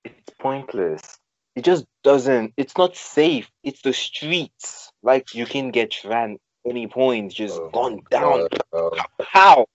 [0.03, 1.17] it's pointless.
[1.55, 2.53] It just doesn't.
[2.57, 3.49] It's not safe.
[3.63, 4.91] It's the streets.
[5.01, 8.47] Like, you can get ran any point, just Oh, gone down.
[8.71, 8.89] Uh,
[9.21, 9.65] How?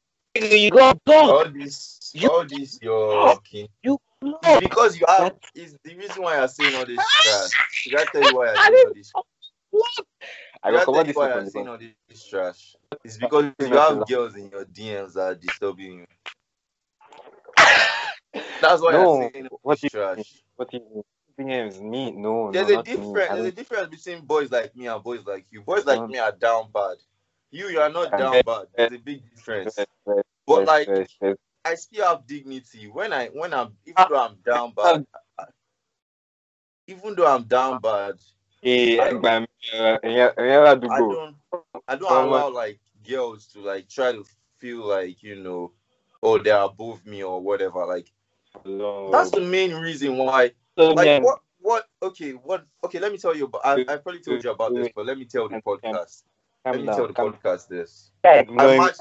[0.45, 3.69] You got all this, You- all this, your king.
[3.83, 5.33] You It's because you have.
[5.33, 7.53] That- Is the reason why you're saying all this trash.
[7.85, 9.13] Did I tell you why I I'm saying all this?
[10.63, 11.79] I Did I will tell cover you this why up on I'm the saying all
[11.79, 12.77] this trash?
[13.05, 16.07] It's because you have girls in your DMs that are disturbing you.
[18.61, 20.25] That's why No, I'm saying all what this do you mean?
[20.25, 20.43] trash.
[20.57, 20.83] What is
[21.39, 21.81] DMs?
[21.81, 22.11] Me?
[22.13, 23.23] No, There's no, a not me.
[23.29, 25.63] There's a difference between boys like me and boys like you.
[25.63, 26.09] Boys like Mm.
[26.09, 26.97] me are down bad.
[27.51, 28.67] You, you are not down bad.
[28.77, 29.87] There's a big difference.
[30.49, 31.37] But yes, like, yes, yes.
[31.65, 34.07] I still have dignity when I when I'm even Ah.
[34.09, 35.05] though I'm down bad.
[36.87, 38.15] Even though I'm down bad,
[38.63, 41.37] Eh, I don't- Ẹgbà mi, ẹ̀yẹ́- ẹ̀yẹ́ I don't
[41.87, 44.25] I don't allow like girls to like try to
[44.59, 45.73] feel like you know,
[46.23, 47.85] oh they're above me or whatever.
[47.87, 48.11] Like
[49.13, 50.53] that's the main reason why.
[50.79, 53.97] So, Like yeah, what what okay what okay let me tell you about I I
[53.99, 56.25] probably told you about this, but let me tell the podcast.
[56.65, 58.11] Let me tell the podcast this.
[58.25, 59.01] I matched-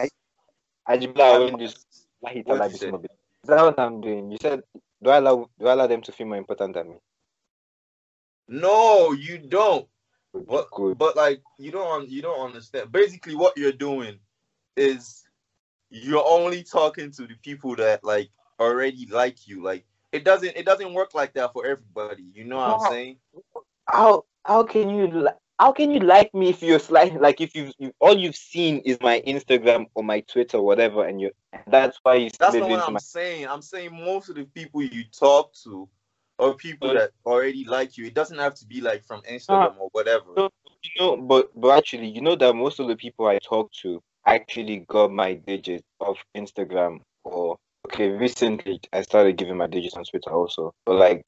[0.88, 2.91] Ajibola, I when you it, What like you this said?
[2.91, 3.10] mobile.
[3.43, 4.32] Is that what I'm doing?
[4.32, 4.63] You said,
[5.04, 6.95] do I allow do I allow them to feel more important than me?
[8.47, 9.88] No, you don't.
[10.34, 10.71] Good, What?
[10.71, 10.97] good.
[10.97, 12.91] But like you don't you don't understand.
[12.91, 14.19] Basically, what you're doing
[14.76, 15.23] is
[15.89, 19.63] you're only talking to the people that like already like you.
[19.63, 22.26] Like it doesn't it doesn't work like that for everybody.
[22.34, 23.17] You know what I'm saying?
[23.86, 25.08] How how can you
[25.59, 28.79] how can you like me if you're sliding like if you you all you've seen
[28.79, 31.31] is my Instagram or my Twitter or whatever and you
[31.67, 33.47] that's why you That's not what I'm my saying.
[33.47, 35.89] I'm saying most of the people you talk to
[36.39, 38.05] are people that already like you.
[38.05, 40.25] It doesn't have to be like from Instagram or whatever.
[40.35, 40.49] No.
[40.83, 44.01] you know but but actually you know that most of the people I talk to
[44.25, 50.03] actually got my digits off Instagram or okay recently I started giving my digits on
[50.03, 51.23] Twitter also but like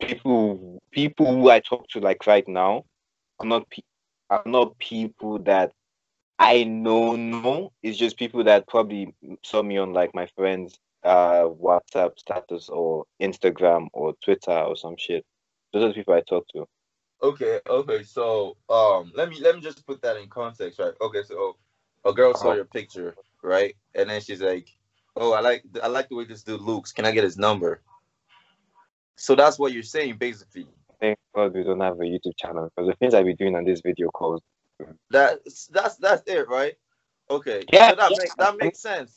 [0.00, 2.84] people people who I talk to like right now
[3.38, 3.82] are not pe-
[4.30, 5.72] are not people that
[6.38, 7.72] I know know.
[7.82, 13.04] It's just people that probably saw me on like my friends' uh WhatsApp status or
[13.22, 15.24] Instagram or Twitter or some shit.
[15.72, 16.66] Those are the people I talk to.
[17.22, 18.02] Okay, okay.
[18.02, 20.94] So um let me let me just put that in context, right?
[21.00, 21.56] Okay, so
[22.04, 22.56] a girl saw Uh-huh.
[22.56, 23.74] your picture, right?
[23.94, 24.68] And then she's like,
[25.16, 26.92] "Oh, I like I like the way this dude looks.
[26.92, 27.80] Can I get his number?"
[29.16, 30.66] So that's what you're saying, basically.
[31.00, 33.64] Thank God we don't have a YouTube channel because the things I be doing on
[33.64, 34.40] this video calls.
[35.10, 36.74] That's that's that's it, right?
[37.30, 37.64] Okay.
[37.72, 38.16] Yeah, So that yeah.
[38.18, 39.16] makes that makes sense.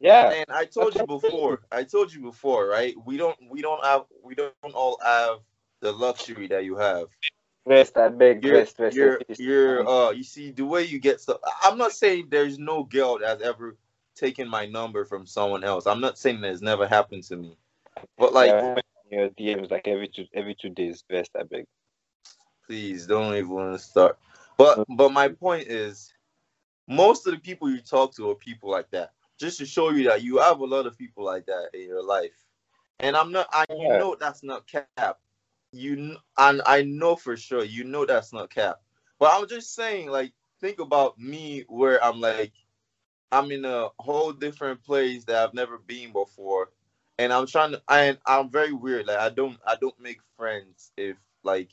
[0.00, 1.60] Yeah, And I told you before.
[1.72, 2.94] I told you before, right?
[3.06, 5.38] We don't we don't have we don't all have
[5.80, 7.06] the luxury that you have.
[7.66, 7.96] rest.
[7.96, 8.96] I beg, you're, rest, rest.
[8.96, 9.40] you're, rest.
[9.40, 11.38] you're, uh, you see the way you get stuff.
[11.62, 13.76] I'm not saying there's no girl that's ever
[14.14, 15.86] taken my number from someone else.
[15.86, 17.56] I'm not saying that it's never happened to me,
[18.18, 18.76] but like, Yeah,
[19.14, 21.04] your DMs like every two every two days.
[21.08, 21.66] Best, I beg.
[22.66, 24.18] please don't even start.
[24.56, 24.84] But, mm.
[24.96, 26.12] but my point is,
[26.86, 29.12] most of the people you talk to are people like that.
[29.38, 32.04] Just to show you that you have a lot of people like that in your
[32.04, 32.44] life,
[33.00, 33.48] and I'm not.
[33.52, 34.64] I you know that's not
[34.96, 35.18] cap.
[35.72, 38.80] You and I know for sure you know that's not cap.
[39.18, 42.52] But I'm just saying, like, think about me where I'm like,
[43.32, 46.70] I'm in a whole different place that I've never been before,
[47.18, 47.82] and I'm trying to.
[47.88, 49.06] And I'm very weird.
[49.06, 51.70] Like, I don't, I don't make friends if like,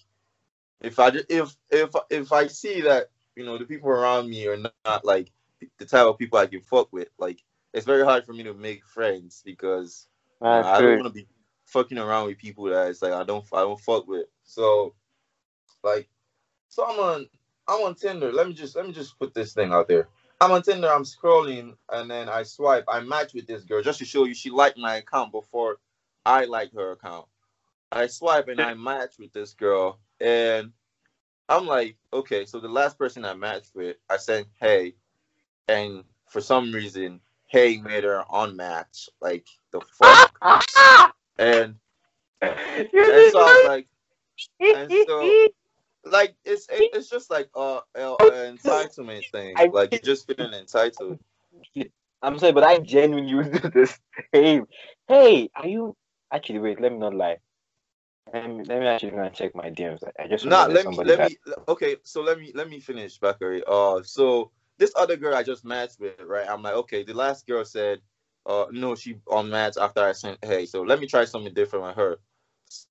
[0.81, 4.47] if I ju- if if if I see that you know the people around me
[4.47, 5.31] are not, not like
[5.77, 7.09] the type of people I can fuck with.
[7.19, 7.41] Like,
[7.73, 10.07] it's very hard for me to make friends because
[10.41, 11.27] you know, I don't want to be
[11.67, 14.25] fucking around with people that it's like I don't I don't fuck with.
[14.43, 14.93] So
[15.83, 16.09] like
[16.69, 17.27] so I'm on
[17.67, 18.31] I'm on Tinder.
[18.31, 20.09] Let me just let me just put this thing out there.
[20.41, 23.99] I'm on Tinder, I'm scrolling and then I swipe, I match with this girl just
[23.99, 25.77] to show you she liked my account before
[26.25, 27.27] I liked her account.
[27.91, 30.71] I swipe and I match with this girl and
[31.47, 34.95] I'm like, okay, so the last person I matched with, I said hey,
[35.67, 39.09] and for some reason, hey made her unmatch.
[39.21, 40.37] Like the fuck.
[41.37, 41.75] and
[42.41, 42.89] and
[43.31, 43.87] so I was like,
[44.59, 45.47] and so
[46.05, 49.55] like it's it's just like uh, uh entitlement thing.
[49.71, 51.19] Like you're just feeling entitled.
[52.21, 53.97] I'm sorry, but I genuinely would do the
[54.33, 54.67] same.
[55.07, 55.95] Hey, are you
[56.31, 57.37] actually wait, let me not lie.
[58.33, 60.03] Let me, let me actually go and check my DMs.
[60.19, 61.37] I just Nah, let me let me
[61.67, 63.63] okay, so let me let me finish, Bakari.
[63.67, 66.47] Uh so this other girl I just matched with, right?
[66.47, 67.99] I'm like, okay, the last girl said,
[68.45, 70.43] Uh, no, she on mats after I sent.
[70.43, 72.17] Hey, so let me try something different with her.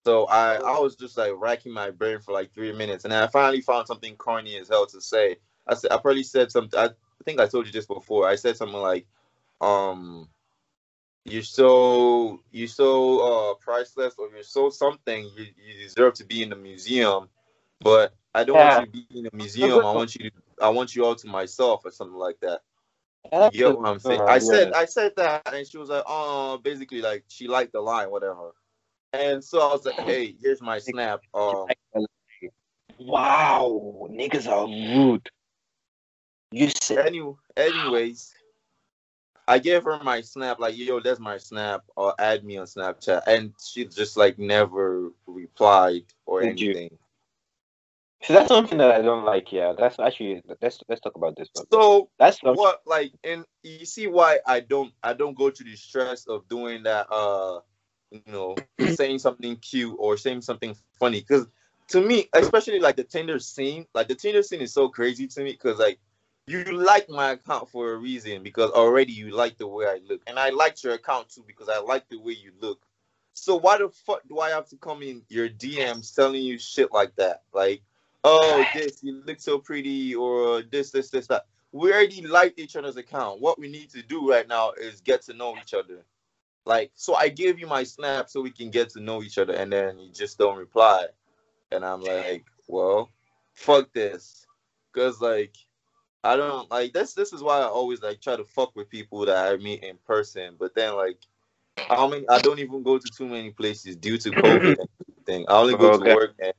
[0.04, 3.22] So I I was just like racking my brain for like three minutes, and then
[3.22, 5.38] I finally found something corny as hell to say.
[5.66, 6.78] I said I probably said something.
[6.78, 6.90] I
[7.24, 8.28] think I told you this before.
[8.28, 9.06] I said something like,
[9.60, 10.28] um,
[11.24, 15.30] you're so you're so uh priceless, or you're so something.
[15.36, 17.28] You you deserve to be in the museum,
[17.80, 18.60] but I don't Yeah.
[18.60, 19.84] want you to be in the museum.
[19.86, 22.60] I want you to I want you all to myself or something like that.
[23.52, 24.22] You That's a- what I'm saying?
[24.22, 24.72] uh, I said.
[24.72, 28.52] I said that, and she was like, "Oh, basically, like she liked the line, whatever."
[29.12, 31.68] And so I was like, "Hey, here's my snap." Um,
[32.98, 35.28] Wow, niggas are rude.
[36.52, 37.22] You said any,
[37.56, 38.34] anyways,
[39.48, 43.22] I gave her my snap, like, "Yo, that's my snap," or add me on Snapchat,
[43.26, 46.70] and she just like never replied or Did you?
[46.70, 46.98] anything.
[48.22, 49.50] See, that's something that I don't like.
[49.50, 51.48] Yeah, that's actually let's let's talk about this.
[51.54, 51.66] One.
[51.72, 52.58] So That's something.
[52.58, 56.46] what like and you see why I don't I don't go to the stress of
[56.48, 57.60] doing that uh
[58.10, 58.56] you know
[58.94, 61.20] saying something cute or saying something funny.
[61.20, 61.46] Because
[61.88, 65.42] to me especially like the Tinder scene like the Tinder scene is so crazy to
[65.42, 65.98] me because like
[66.46, 70.20] you like my account for a reason because already you like the way I look.
[70.26, 72.80] And I liked your account too because I like the way you look.
[73.34, 76.92] So why the fuck do I have to come in your DMs telling you shit
[76.92, 77.42] like that?
[77.52, 77.82] Like
[78.24, 81.46] oh this you look so pretty or this this this that.
[81.72, 83.40] We already like each other's account.
[83.40, 86.04] What we need to do right now is get to know each other.
[86.66, 89.54] Like, so I gave you my snap so we can get to know each other,
[89.54, 91.06] and then you just don't reply.
[91.72, 93.10] And I'm like, well,
[93.54, 94.46] fuck this.
[94.94, 95.56] Cause like
[96.24, 99.26] I don't like this this is why I always like try to fuck with people
[99.26, 100.56] that I meet in person.
[100.58, 101.18] But then like
[101.90, 104.88] I mean I don't even go to too many places due to COVID and
[105.26, 105.46] everything.
[105.48, 105.90] I only go Okay.
[105.90, 106.54] to work and,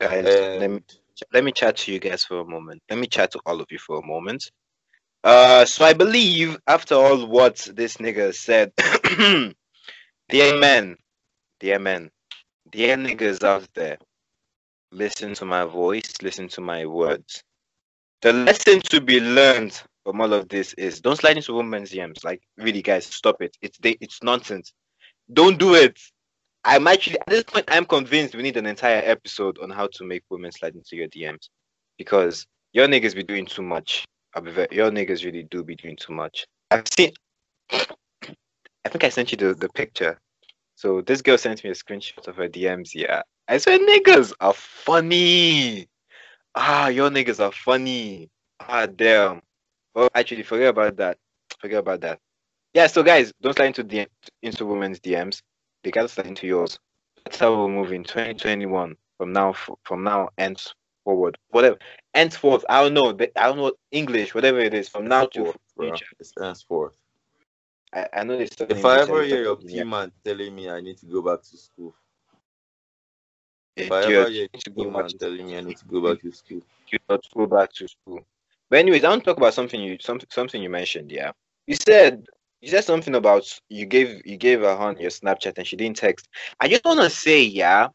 [0.00, 0.80] Guys, and let me
[1.32, 2.82] let me chat to you guys for a moment.
[2.90, 4.50] Let me chat to all of you for a moment.
[5.24, 8.72] Uh, so I believe after all what this nigga said,
[10.28, 10.96] dear men,
[11.60, 12.10] dear men,
[12.70, 13.96] dear niggas out there,
[14.92, 17.42] listen to my voice, listen to my words.
[18.20, 22.22] The lesson to be learned from all of this is don't slide into women's DMs.
[22.22, 23.56] Like, really, guys, stop it.
[23.62, 24.74] It's they, it's nonsense.
[25.32, 25.98] Don't do it.
[26.64, 27.64] I'm actually at this point.
[27.68, 31.08] I'm convinced we need an entire episode on how to make women slide into your
[31.08, 31.48] DMs
[31.96, 34.04] because your niggas be doing too much.
[34.34, 36.46] I'll be very, your niggas really do be doing too much.
[36.70, 37.12] I've seen.
[37.70, 40.18] I think I sent you the, the picture.
[40.74, 42.94] So this girl sent me a screenshot of her DMs.
[42.94, 45.88] Yeah, I said niggas are funny.
[46.54, 48.28] Ah, your niggas are funny.
[48.60, 49.40] Ah, damn.
[49.94, 51.18] Well, actually, forget about that.
[51.60, 52.18] Forget about that.
[52.74, 52.88] Yeah.
[52.88, 54.08] So guys, don't slide into DM,
[54.42, 55.42] into women's DMs.
[55.84, 56.78] They gotta slide into yours.
[57.24, 60.60] That's how we'll move in 2021 from now from now and
[61.04, 61.38] forward.
[61.50, 61.78] Whatever.
[62.14, 63.16] Henceforth, I don't know.
[63.36, 64.88] I don't know English, whatever it is.
[64.88, 66.06] From now to future.
[66.18, 66.96] It's henceforth.
[67.92, 68.50] I, I know this.
[68.58, 71.56] If I ever hear your P man telling me I need to go back to
[71.56, 71.94] school,
[73.76, 76.62] if I ever hear P man telling me I need to go back to school,
[76.90, 78.24] you not go back to school.
[78.70, 81.12] But anyways, I want to talk about something you something something you mentioned.
[81.12, 81.32] Yeah,
[81.66, 82.26] you said
[82.60, 85.98] you said something about you gave you gave her on your Snapchat and she didn't
[85.98, 86.28] text.
[86.60, 87.88] I just want to say, yeah,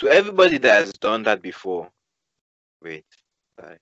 [0.00, 1.90] to everybody that has done that before.
[2.82, 3.04] Wait,
[3.58, 3.76] sorry.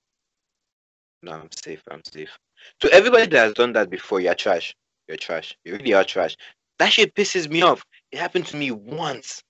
[1.23, 1.83] no, I'm safe.
[1.91, 2.37] I'm safe.
[2.81, 4.75] To everybody that has done that before, you're trash.
[5.07, 5.57] You're trash.
[5.65, 6.37] You really are trash.
[6.79, 7.85] That shit pisses me off.
[8.13, 9.43] It happened to me once.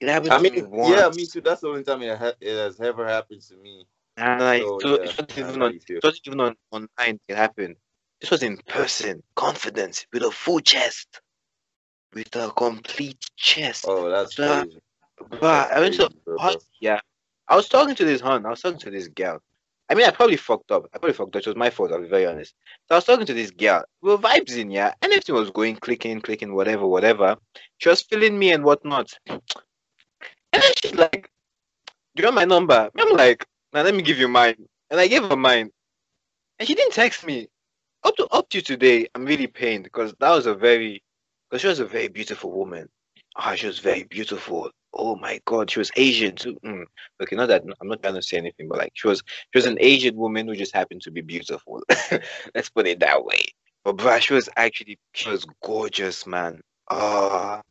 [0.00, 0.96] It happened I to me once.
[0.96, 1.40] yeah, me too.
[1.42, 3.86] That's the only time it, ha- it has ever happened to me.
[4.16, 5.96] And like, So, so yeah, it wasn't I even on, you feel.
[5.98, 7.20] it wasn't even on online.
[7.28, 7.76] It happened.
[8.20, 11.20] This was in person, confidence, with a full chest,
[12.14, 13.84] with a complete chest.
[13.88, 14.80] Oh, that's Bruh, crazy.
[15.30, 16.60] Bruh, I went to Crazy, bro, hot, bro.
[16.80, 17.00] yeah.
[17.48, 18.46] I was talking to this hun.
[18.46, 19.40] I was talking to this girl.
[19.88, 20.84] I mean, I probably fucked up.
[20.94, 21.42] I probably fucked up.
[21.42, 21.92] It was my fault.
[21.92, 22.54] I'll be very honest.
[22.88, 23.84] So I was talking to this girl.
[24.00, 24.94] We were vibes in, yeah.
[25.02, 27.36] And everything was going, clicking, clicking, whatever, whatever.
[27.78, 29.12] She was feeling me and whatnot.
[29.26, 29.42] And
[30.52, 31.30] then she's like,
[32.14, 34.56] "Do you want my number?" I'm like, "Now let me give you mine."
[34.90, 35.70] And I gave her mine,
[36.58, 37.48] and she didn't text me.
[38.04, 41.02] Up to up to today, I'm really pained because that was a very,
[41.50, 42.88] because she was a very beautiful woman.
[43.36, 44.70] Ah, she was very beautiful.
[44.94, 46.58] Oh my God, she was Asian too.
[46.64, 46.84] Mm.
[47.22, 49.66] Okay, not that I'm not trying to say anything, but like she was, she was
[49.66, 51.82] an Asian woman who just happened to be beautiful.
[52.54, 53.42] Let's put it that way.
[53.84, 56.60] But bruh, she was actually, she was gorgeous, man.
[56.90, 57.62] Ah,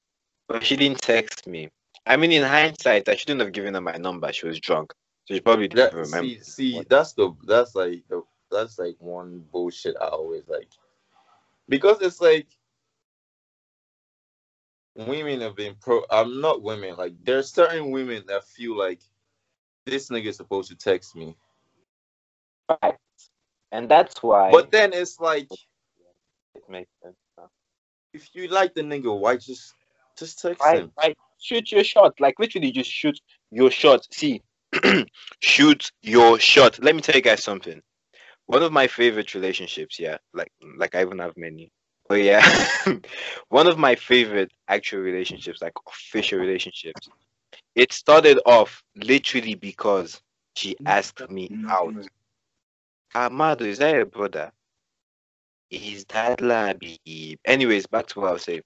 [0.47, 1.69] but she didn't text me.
[2.05, 4.33] I mean, in hindsight, I shouldn't have given her my number.
[4.33, 4.91] She was drunk,
[5.25, 6.17] so she probably didn't That, remember.
[6.17, 10.67] see, see, that's the that's like the that's like one bullshit I always like
[11.69, 12.47] because it's like
[14.95, 16.03] women have been pro.
[16.11, 16.95] I'm not women.
[16.97, 19.01] Like there's certain women that feel like
[19.85, 21.37] this nigga is supposed to text me,
[22.83, 22.95] Right.
[23.71, 24.51] And that's why.
[24.51, 25.49] but then it's like
[26.55, 27.15] It makes sense.
[28.13, 29.75] If you like the nigga, why just
[30.17, 30.91] just text Right, him?
[30.97, 31.17] right.
[31.39, 32.15] Shoot your shot.
[32.19, 33.19] Like literally, just shoot
[33.51, 34.07] your shot.
[34.13, 34.41] See,
[35.41, 36.83] shoot your shot.
[36.83, 37.81] Let me tell you guys something.
[38.47, 41.71] One of my favorite relationships, yeah, like like I even have many.
[42.11, 42.45] But yeah,
[43.47, 47.07] one of my favorite actual relationships, like official relationships.
[47.73, 50.21] It started off literally because
[50.53, 51.93] she asked me out.
[53.15, 54.51] Amado, is that your brother?
[55.69, 57.37] Is that Labi?
[57.45, 58.63] Anyways, back to what I was saying.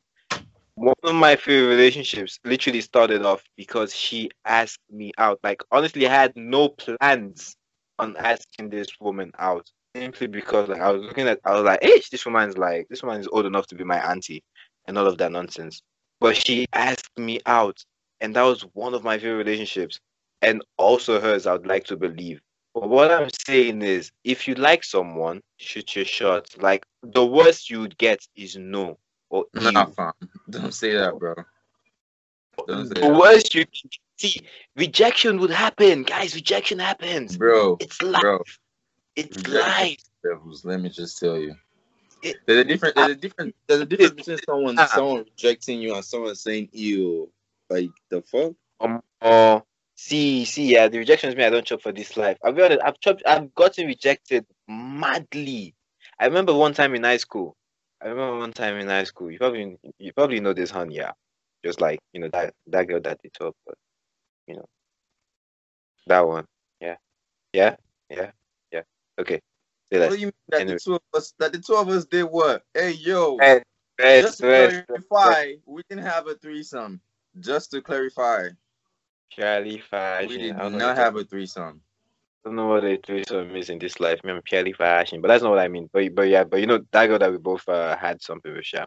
[0.74, 5.40] One of my favorite relationships literally started off because she asked me out.
[5.44, 7.56] Like, honestly, I had no plans
[8.00, 9.70] on asking this woman out.
[9.96, 13.02] Simply because like I was looking at I was like, hey, this woman's like this
[13.02, 14.44] woman is old enough to be my auntie
[14.88, 15.82] and all of that nonsense.
[16.20, 17.84] But she asked me out,
[18.20, 20.00] and that was one of my favorite relationships.
[20.42, 22.42] And also hers, I would like to believe.
[22.74, 26.48] But what I'm saying is, if you like someone, shoot your shot.
[26.62, 28.98] Like the worst you would get is no
[29.30, 29.94] or Nah, ew.
[29.96, 30.12] fam.
[30.50, 31.36] Don't say that, bro.
[32.68, 33.18] Don't say The that.
[33.18, 33.66] worst you
[34.18, 34.42] see,
[34.76, 36.36] rejection would happen, guys.
[36.36, 37.38] Rejection happens.
[37.38, 38.22] Bro, It's life.
[38.22, 38.44] bro.
[39.16, 40.00] It's rejection- life.
[40.24, 41.56] Devils, let me just tell you.
[42.24, 44.88] It- There's a different there's a different there's a difference between someone Ah.
[44.88, 47.32] someone rejecting you and someone saying ew.
[47.70, 48.54] Like the fuck?
[48.80, 49.62] Um, uh,
[49.96, 51.44] see, see, yeah, the rejection is me.
[51.44, 52.38] I don't chop for this life.
[52.44, 52.82] I'll be honest.
[52.84, 53.24] I've chopped.
[53.26, 55.74] I've gotten rejected madly.
[56.20, 57.56] I remember one time in high school.
[58.02, 59.32] I remember one time in high school.
[59.32, 60.96] You probably, you probably know this, honey.
[60.96, 61.12] Yeah,
[61.64, 63.76] just like you know that that girl that they talk, but
[64.48, 64.66] you know
[66.08, 66.46] that one.
[66.80, 66.98] Yeah,
[67.54, 67.76] yeah,
[68.10, 68.32] yeah.
[69.20, 69.40] Okay,
[69.92, 70.10] say that.
[70.10, 70.76] What do you mean that Anyway.
[70.76, 72.64] the two of us that the two of us did what?
[72.74, 73.38] Hey yo,
[74.00, 77.02] just to clarify, we didn't have a threesome.
[77.40, 78.50] Just to clarify,
[79.36, 80.28] fashion.
[80.28, 81.82] we did I not have a threesome.
[82.46, 84.24] I don't know what a threesome is in this life.
[84.24, 85.90] Me, I'm purely fashion, but that's not what I mean.
[85.92, 88.72] But but yeah, but you know that girl that we both uh, had something with,
[88.74, 88.86] yeah.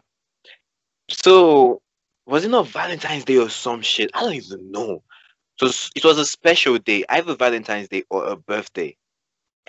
[1.09, 1.81] So
[2.25, 4.11] was it not Valentine's Day or some shit?
[4.13, 5.03] I don't even know.
[5.57, 8.95] So it was a special day, either Valentine's Day or a birthday,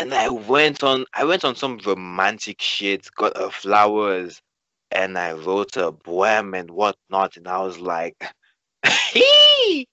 [0.00, 1.06] and I went on.
[1.14, 4.42] I went on some romantic shit, got her flowers,
[4.92, 8.16] and I wrote a poem and whatnot, and I was like,
[8.84, 9.86] I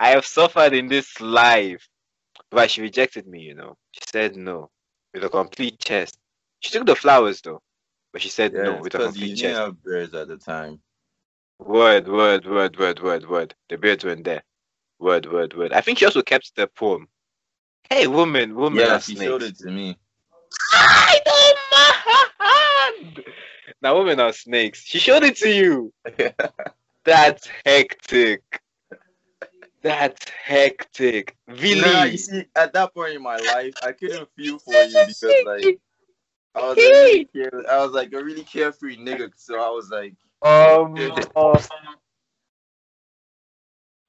[0.00, 1.88] have suffered in this life.
[2.50, 3.76] But she rejected me, you know.
[3.92, 4.70] She said no
[5.14, 6.18] with a complete chest.
[6.60, 7.60] She took the flowers though,
[8.12, 9.56] but she said Yeah, no with a you complete didn't chest.
[9.56, 10.80] have bears at the time.
[11.60, 13.54] Word, word, word, word, word, word.
[13.70, 14.44] The beards weren't there.
[15.00, 15.72] Word, word, word.
[15.72, 17.08] I think she also kept the poem.
[17.90, 19.30] Hey, woman, woman Yeah, she snakes.
[19.30, 19.98] showed it to me.
[20.72, 23.24] I don't mind.
[23.80, 24.82] Now, women are snakes.
[24.84, 25.92] She showed it to you.
[27.04, 28.42] That's hectic.
[29.82, 31.36] That's hectic.
[31.48, 31.80] Really?
[31.80, 35.34] Nah, you see, at that point in my life, I couldn't feel for you because
[35.44, 35.80] like
[36.54, 40.14] I was really care- I was like a really carefree nigga, so I was like,
[40.42, 40.94] um,
[41.34, 41.60] uh,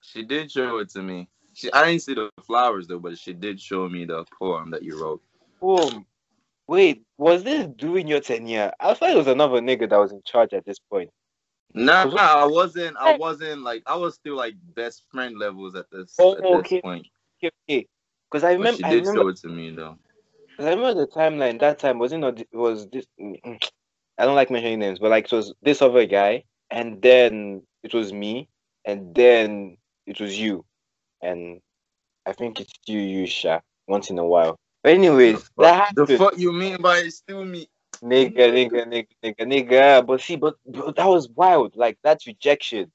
[0.02, 1.28] she did show it to me.
[1.54, 4.84] She, I didn't see the flowers though, but she did show me the poem that
[4.84, 5.22] you wrote.
[5.62, 6.06] Boom.
[6.68, 8.72] Wait, was this during your tenure?
[8.80, 11.10] I thought it was another nigga that was in charge at this point.
[11.74, 12.98] Nah, nah, I wasn't.
[12.98, 16.82] I wasn't like I was still like best friend levels at this Oh, at this
[16.82, 17.08] point.
[17.44, 17.88] Okay, okay.
[18.32, 19.98] Because I But remember, she I did remember, show it to me though.
[20.56, 21.60] 'cause I remember the timeline.
[21.60, 22.40] That time was it not?
[22.40, 23.06] It was this.
[24.18, 27.94] I don't like mentioning names, but like it was this other guy, and then it
[27.94, 28.48] was me,
[28.86, 30.64] and then it was you,
[31.24, 31.62] and
[32.26, 34.58] I think it's you, you, Sha, once in a while.
[34.84, 37.68] But anyways, The that fuck, the fuck you mean by it's still me?
[38.04, 40.06] nigga, nigga, nigga, nigga, nigga.
[40.06, 41.76] But see, but, but that was wild.
[41.76, 42.92] Like that's rejection.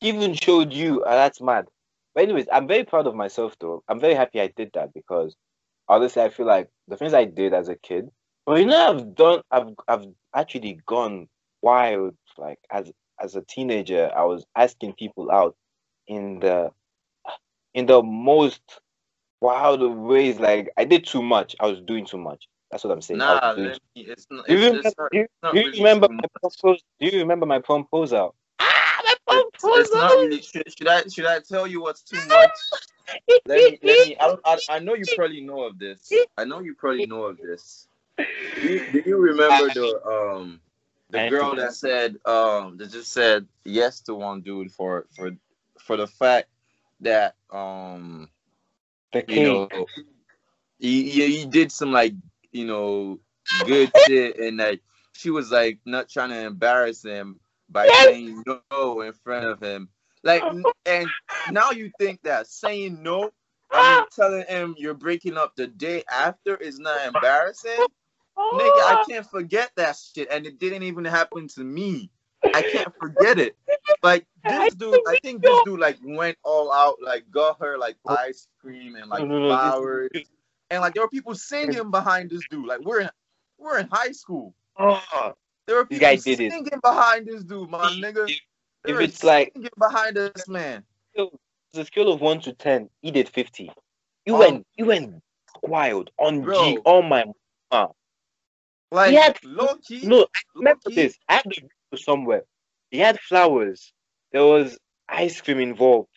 [0.00, 1.66] Even showed you, uh, that's mad.
[2.14, 3.82] But anyways, I'm very proud of myself though.
[3.88, 5.36] I'm very happy I did that because
[5.88, 8.10] honestly, I feel like the things I did as a kid.
[8.46, 9.42] But you know, I've done.
[9.50, 11.28] I've I've actually gone
[11.62, 12.14] wild.
[12.38, 15.56] Like as as a teenager, I was asking people out
[16.08, 16.70] in the
[17.74, 18.80] in the most
[19.40, 20.38] wild ways.
[20.38, 21.54] Like I did too much.
[21.60, 22.48] I was doing too much.
[22.70, 23.18] That's what I'm saying.
[23.18, 24.46] Nah, doing me, it's not.
[24.46, 26.30] do you, remember, it's not, do you, do you remember my much.
[26.40, 26.82] proposal?
[27.00, 28.34] Do you remember my proposal?
[28.58, 30.40] Ah, my It's, it's not really.
[30.40, 32.50] Should, should I should I tell you what's too much?
[33.44, 34.16] Let me let me.
[34.18, 36.10] I, I, I know you probably know of this.
[36.38, 37.88] I know you probably know of this.
[38.16, 38.24] Do
[38.62, 40.60] you, do you remember the um
[41.10, 45.32] the girl that said um that just said yes to one dude for for
[45.78, 46.48] for the fact
[47.02, 48.28] that um
[49.12, 49.68] the you know
[50.78, 52.14] he, he he did some like
[52.52, 53.18] you know
[53.66, 54.80] good shit and like
[55.12, 57.38] she was like not trying to embarrass him
[57.68, 58.06] by Yes.
[58.06, 59.88] saying no in front of him
[60.24, 60.42] like
[60.86, 61.08] and
[61.50, 63.30] now you think that saying no
[63.72, 67.86] I mean telling him you're breaking up the day after is not embarrassing
[68.52, 72.10] Nigga, I can't forget that shit, and it didn't even happen to me.
[72.54, 73.56] I can't forget it.
[74.02, 77.96] Like this dude, I think this dude like went all out, like got her like
[78.06, 78.16] oh.
[78.18, 80.10] ice cream and like flowers,
[80.70, 82.66] and like there were people singing behind this dude.
[82.66, 83.10] Like we're in,
[83.58, 84.54] we're in high school.
[84.78, 85.00] Oh,
[85.66, 86.52] There were This people guy did it.
[86.52, 88.28] singing behind this dude, my nigga.
[88.28, 88.40] if,
[88.86, 90.82] if it's like behind this man.
[91.72, 93.70] the scale of one to ten, he did fifty.
[94.26, 94.38] You Oh.
[94.38, 95.22] went, you went
[95.62, 96.64] wild on Bro.
[96.64, 96.78] G.
[96.86, 97.24] Oh my,
[98.90, 100.06] Like He had- low key.
[100.06, 101.18] no, remember low-key, this.
[101.28, 101.62] I have the
[101.92, 102.42] video somewhere.
[102.90, 103.92] He had flowers.
[104.32, 104.78] There was
[105.08, 106.08] ice cream involved.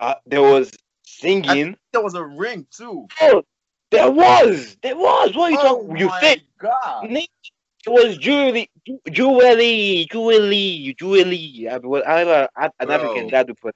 [0.00, 0.72] Uh, there was
[1.04, 1.76] singing.
[1.92, 3.06] There was a ring too.
[3.20, 3.42] Oh,
[3.90, 5.34] there was, there was.
[5.34, 5.96] What are you oh talking?
[5.96, 6.42] You think?
[6.58, 7.10] God.
[7.84, 8.70] It was jewelry,
[9.10, 11.68] jewelry, jewelry, jewelry.
[11.68, 12.94] I was I have a- I have an Bro.
[12.94, 13.74] African dad who put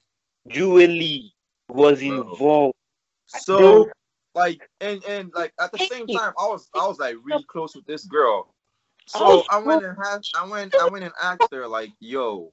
[0.49, 1.33] jewelry
[1.69, 2.09] was Bro.
[2.09, 2.75] involved.
[3.27, 3.91] So
[4.35, 7.75] like and and like at the same time I was I was like really close
[7.75, 8.55] with this girl.
[9.15, 11.67] I So oh, was I went and had I went I went and asked her
[11.67, 12.53] like, yo,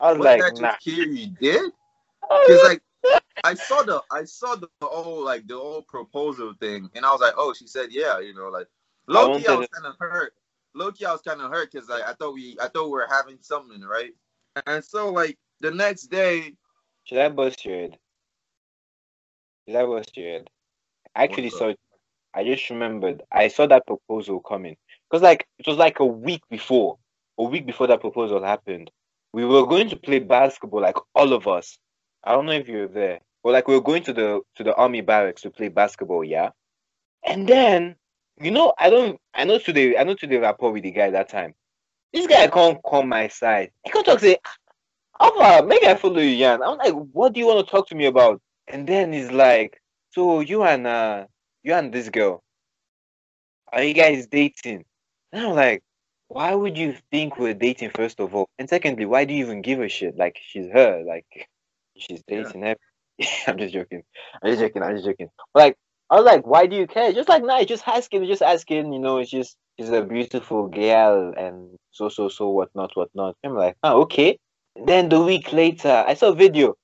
[0.00, 0.74] I was what like, that nah.
[0.80, 1.72] Kiri did?
[2.28, 2.82] Because like
[3.44, 7.20] I saw the I saw the whole like the whole proposal thing and I was
[7.20, 8.68] like, oh, she said yeah, you know, like
[9.06, 9.42] Loki.
[9.42, 10.34] key I was kind of hurt.
[10.74, 13.08] Loki, I was kind of hurt because like I thought we I thought we were
[13.10, 14.12] having something right,
[14.66, 16.54] and so like the next day,
[17.04, 17.98] Should I bust your head?
[19.66, 20.50] Should I bust your head?
[21.14, 21.74] I actually What's saw.
[22.34, 23.22] I just remembered.
[23.30, 24.76] I saw that proposal coming.
[25.12, 26.98] Because like it was like a week before.
[27.38, 28.90] A week before that proposal happened.
[29.34, 31.78] We were going to play basketball, like all of us.
[32.24, 33.20] I don't know if you were there.
[33.44, 36.50] But like we were going to the to the army barracks to play basketball, yeah?
[37.24, 37.96] And then,
[38.40, 41.28] you know, I don't I know today I know today rapport with the guy that
[41.28, 41.54] time.
[42.14, 43.70] This guy can't come my side.
[43.84, 44.38] He can't talk say,
[45.20, 46.62] Alpha, maybe I follow you, Yan.
[46.62, 48.40] I'm like, what do you want to talk to me about?
[48.68, 49.78] And then he's like,
[50.10, 51.26] so you and uh
[51.62, 52.42] you and this girl,
[53.72, 54.84] are you guys dating?
[55.32, 55.82] And I'm like,
[56.28, 58.48] why would you think we're dating first of all?
[58.58, 60.16] And secondly, why do you even give a shit?
[60.16, 61.26] Like she's her, like
[61.96, 62.44] she's Yeah.
[62.44, 62.76] dating her.
[63.46, 64.02] I'm just joking.
[64.42, 64.82] I'm just joking.
[64.82, 65.28] I'm just joking.
[65.54, 65.76] But like,
[66.10, 67.12] I was like, why do you care?
[67.12, 68.92] Just like, nah, just asking, just asking.
[68.92, 73.36] You know, it's just she's a beautiful girl and so so so whatnot whatnot.
[73.44, 74.38] I'm like, oh okay.
[74.86, 76.74] Then the week later, I saw a video.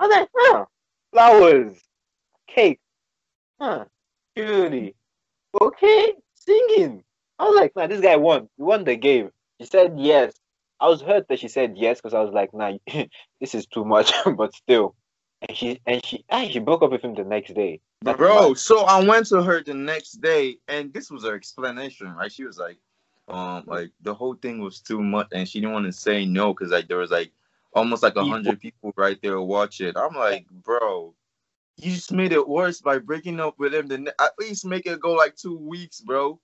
[0.00, 0.64] I was like, huh,
[1.12, 1.78] flowers,
[2.48, 2.80] cake,
[3.60, 3.86] huh,
[4.34, 4.94] beauty,
[5.60, 7.04] okay, singing.
[7.38, 8.48] I was like, nah, this guy won.
[8.56, 9.30] He won the game.
[9.60, 10.34] She said yes.
[10.80, 12.72] I was hurt that she said yes because I was like, nah,
[13.40, 14.94] this is too much, but still.
[15.46, 17.80] And she and she ah, she broke up with him the next day.
[18.02, 22.12] That's Bro, so I went to her the next day, and this was her explanation,
[22.14, 22.32] right?
[22.32, 22.78] She was like,
[23.28, 26.54] um, like the whole thing was too much, and she didn't want to say no
[26.54, 27.32] because like there was like
[27.74, 29.92] almost like a hundred people right there watching.
[29.96, 31.14] I'm like, bro,
[31.76, 33.88] you just made it worse by breaking up with him.
[33.88, 36.40] Then at least make it go like two weeks, bro.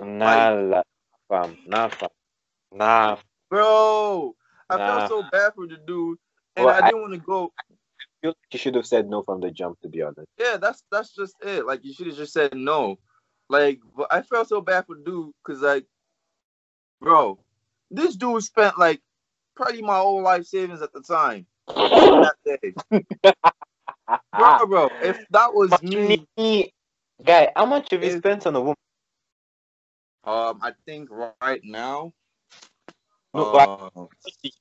[0.00, 0.82] Nah, la,
[1.28, 2.10] fam, nah, fam,
[2.72, 3.16] nah.
[3.50, 4.36] Bro,
[4.70, 4.86] I Nah.
[4.86, 6.18] felt so bad for the dude,
[6.56, 7.52] and Well, I I- didn't want to go.
[8.22, 10.26] feel like She should have said no from the jump, to be honest.
[10.38, 11.66] Yeah, that's that's just it.
[11.66, 12.98] Like you should have just said no.
[13.48, 15.86] Like, but I felt so bad for dude because like,
[17.00, 17.38] bro,
[17.90, 19.00] this dude spent like
[19.54, 21.46] probably my whole life savings at the time.
[21.68, 22.74] that day.
[24.36, 26.72] Bro, bro, if that was me, Me,
[27.24, 28.76] guy, how much have you spent on a woman?
[30.26, 31.96] Um, I think right now,
[33.34, 34.06] No, uh,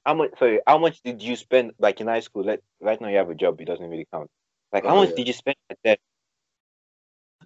[0.05, 0.31] How much?
[0.39, 2.43] Sorry, how much did you spend like in high school?
[2.43, 3.59] Let right now you have a job.
[3.61, 4.29] It doesn't really count.
[4.71, 5.15] Like how Oh, much yeah.
[5.15, 5.99] did you spend at that?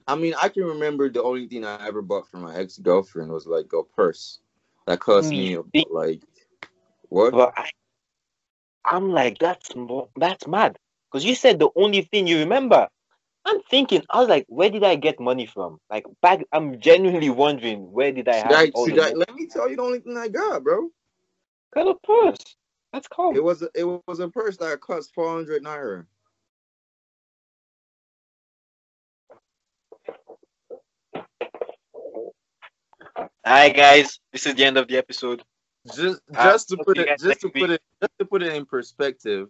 [0.07, 3.31] I mean, I can remember the only thing I ever bought for my ex girlfriend
[3.31, 4.39] was like a purse
[4.85, 5.57] that cost me
[5.89, 6.21] like
[7.09, 7.35] what?
[7.35, 7.69] But I,
[8.85, 9.69] I'm like that's
[10.15, 10.77] that's mad.
[11.11, 12.87] Because you said the only thing you remember.
[13.45, 14.03] I'm thinking.
[14.09, 15.79] I was like, where did I get money from?
[15.89, 16.41] Like back.
[16.51, 19.15] I'm genuinely wondering where did I Should have I, all should the I, money?
[19.19, 20.89] let me tell you the only thing I got, bro.
[21.73, 22.55] Got a purse.
[22.93, 23.35] That's cool.
[23.35, 26.05] It was a, it was a purse that cost four hundred naira.
[33.47, 34.19] Alright, guys.
[34.31, 35.43] This is the end of the episode.
[35.95, 38.53] Just Uh, just to put it just to next put it just to put it
[38.53, 39.47] in perspective,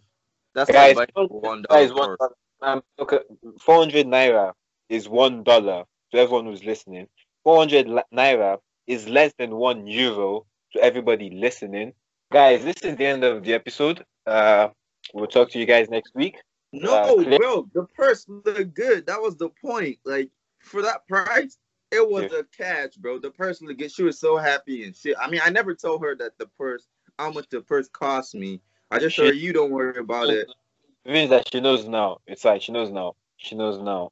[0.54, 2.18] that's Guys, like don't- one Guys, dollar.
[2.62, 3.20] Um, okay,
[3.62, 4.54] 400 naira
[4.90, 7.08] is one dollar to everyone who's listening.
[7.44, 8.58] 400 naira
[8.88, 11.94] is less than one euro to everybody listening.
[12.32, 14.06] Guys, this is the end of the episode.
[14.26, 14.70] Uh,
[15.14, 16.38] we'll talk to you guys next week.
[16.72, 19.08] No, uh, bro, the purse looked good.
[19.08, 19.98] That was the point.
[20.06, 20.30] Like
[20.60, 21.58] for that price,
[21.92, 23.18] it was a catch, bro.
[23.18, 23.92] The purse looked good.
[23.92, 25.16] She was so happy and shit.
[25.20, 26.86] I mean, I never told her that the purse,
[27.18, 28.62] how much the purse cost me.
[28.92, 30.48] I just told her you don't worry about it.
[31.06, 32.20] It means that she knows now.
[32.28, 33.16] It's like she knows now.
[33.38, 34.12] She knows now.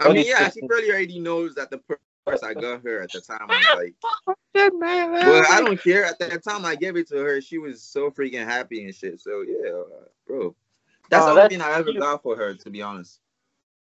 [0.00, 3.20] I mean, yeah, she probably already knows that the purse I got her at the
[3.20, 3.38] time.
[3.50, 3.94] I was like,
[4.54, 6.04] but I don't care.
[6.04, 7.40] At that time, I gave it to her.
[7.40, 9.20] She was so freaking happy and shit.
[9.20, 9.70] So yeah,
[10.26, 10.54] bro,
[11.10, 11.98] that's Oh, the only that's thing I ever cute.
[12.00, 12.54] got for her.
[12.54, 13.20] To be honest,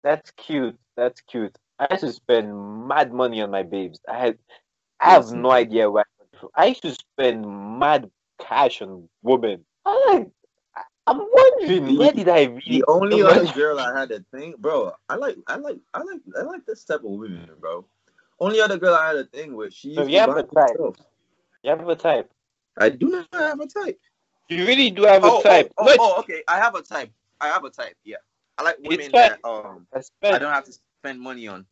[0.02, 0.78] That's cute.
[0.96, 1.56] That's cute.
[1.78, 4.00] I used to spend mad money on my babes.
[4.08, 4.38] I had,
[5.00, 6.02] I have no idea why.
[6.54, 7.44] I used to spend
[7.78, 8.10] mad
[8.40, 9.64] cash on women.
[9.84, 10.30] I'm like, I-
[11.06, 12.62] I'm wondering where did I really?
[12.78, 14.92] the only so much- other girl I had a thing, bro.
[15.08, 17.86] I like, I like, I like, I like this type of women, bro.
[18.40, 20.54] Only other girl I had a thing with, she So used you have a type.
[20.54, 20.96] herself.
[21.62, 22.30] You have a type.
[22.78, 23.98] I do not have a type.
[24.48, 25.72] You really do have a Oh, type.
[25.78, 26.42] oh, oh, oh, okay.
[26.46, 27.10] I have a type.
[27.40, 27.96] I have a type.
[28.04, 28.16] Yeah,
[28.58, 29.30] I like women fine.
[29.30, 30.02] that um I
[30.34, 31.66] I don't have to spend money on.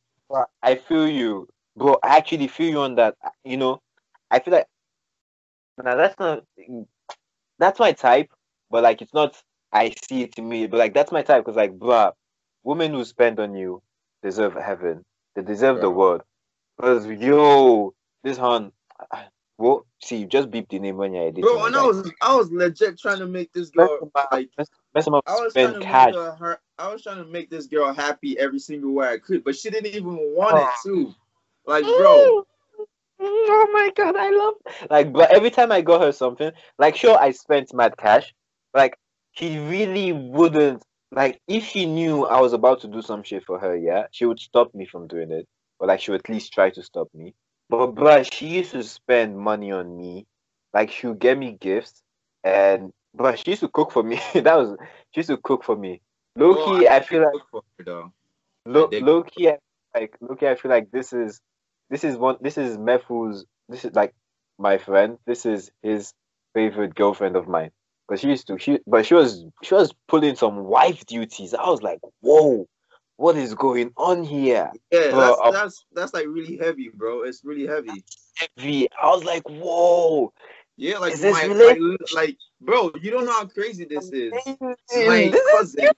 [0.62, 1.98] I feel you, bro.
[2.02, 3.16] I actually feel you on that.
[3.44, 3.80] You know,
[4.30, 4.66] I feel like
[5.82, 6.44] now that's not
[7.58, 8.30] that's my type,
[8.74, 9.40] but like it's not.
[9.72, 12.10] I see it to me, but like that's my type because like, bruh,
[12.64, 13.80] women who spend on you
[14.20, 15.04] deserve heaven.
[15.36, 16.22] They deserve the world.
[16.76, 17.94] Because yo,
[18.24, 18.72] this hun,
[19.58, 21.42] well, see, you just beep the name when you're editing.
[21.44, 24.66] Bro, and I was I was legit trying to make this girl them like mess,
[24.92, 26.06] mess up, I was trying spend to cash.
[26.06, 29.18] make her, her I was trying to make this girl happy every single way I
[29.18, 30.80] could, but she didn't even want it oh.
[30.84, 31.14] to.
[31.64, 32.44] Like, bro,
[33.20, 34.54] Oh my god, I love
[34.90, 38.34] like but every time I got her something, like sure I spent mad cash,
[38.74, 38.96] like
[39.32, 43.58] she really wouldn't like if she knew I was about to do some shit for
[43.58, 45.46] her, yeah, she would stop me from doing it.
[45.78, 47.34] Or like she would at least try to stop me.
[47.68, 50.26] But bruh, she used to spend money on me.
[50.72, 52.02] Like she would get me gifts
[52.42, 54.20] and but she used to cook for me.
[54.34, 54.76] that was
[55.12, 56.00] she used to cook for me.
[56.36, 58.12] Low bro, key, I feel like for her, though.
[58.66, 59.58] low, dig- low key, I-
[59.94, 61.40] like low key, I feel like this is
[61.90, 64.14] this is one this is Mefu's this is like
[64.58, 65.18] my friend.
[65.26, 66.12] This is his
[66.54, 67.70] favorite girlfriend of mine.
[68.06, 71.54] Because she used to she but she was she was pulling some wife duties.
[71.54, 72.68] I was like, whoa,
[73.16, 74.70] what is going on here?
[74.90, 77.22] Yeah, Bro, that's, that's that's like really heavy, bro.
[77.22, 78.04] It's really heavy.
[78.36, 78.88] Heavy.
[79.00, 80.32] I was like, whoa.
[80.76, 81.78] Yeah, like my, my
[82.12, 84.32] like, bro, you don't know how crazy this is.
[85.06, 85.88] My cousins,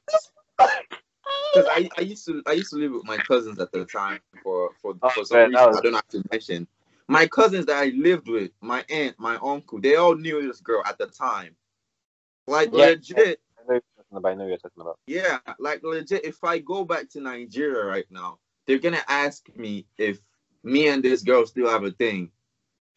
[0.59, 4.21] because I, I used to I used to live with my cousins at the time
[4.43, 6.69] for for, Oh, for some man, reason was- I don't have to mention.
[7.09, 10.83] My cousins that I lived with, my aunt, my uncle, they all knew this girl
[10.85, 11.55] at the time.
[12.47, 12.91] Like Yeah.
[13.17, 14.31] legit, I know you're talking about.
[14.31, 14.99] I know you're talking about.
[15.07, 16.25] yeah, like legit.
[16.25, 20.21] If I go back to Nigeria right now, they're gonna ask me if
[20.65, 22.33] me and this girl still have a thing,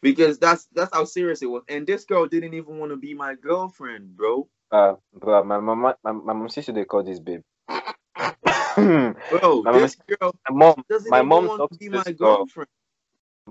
[0.01, 1.63] because that's that's how serious it was.
[1.69, 4.49] And this girl didn't even want to be my girlfriend, bro.
[4.71, 7.41] Uh, bro, my mama, my, my mom used to call this babe.
[7.69, 8.35] my
[9.29, 12.03] Bro, My this girl my mom, doesn't my mom want talks to be to my
[12.03, 12.37] this girl.
[12.37, 12.69] girlfriend.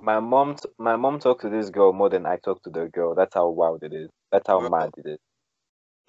[0.03, 2.89] My mom, t- my mom talked to this girl more than I talked to the
[2.89, 3.15] girl.
[3.15, 4.11] That's how wild it is.
[4.33, 4.71] That's how Bro.
[4.71, 5.19] mad it is.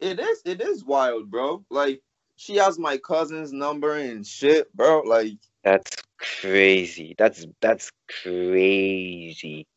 [0.01, 1.65] It is, it is wild, bro.
[1.69, 2.01] Like
[2.37, 5.01] she has my cousin's number and shit, bro.
[5.01, 7.15] Like, That's crazy.
[7.17, 7.91] That's that's
[8.23, 9.67] crazy.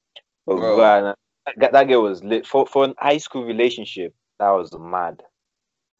[0.47, 0.77] But Bro.
[0.77, 1.15] bruh,
[1.59, 4.15] that, that girl was lit for for an high school relationship.
[4.41, 5.23] That was mad.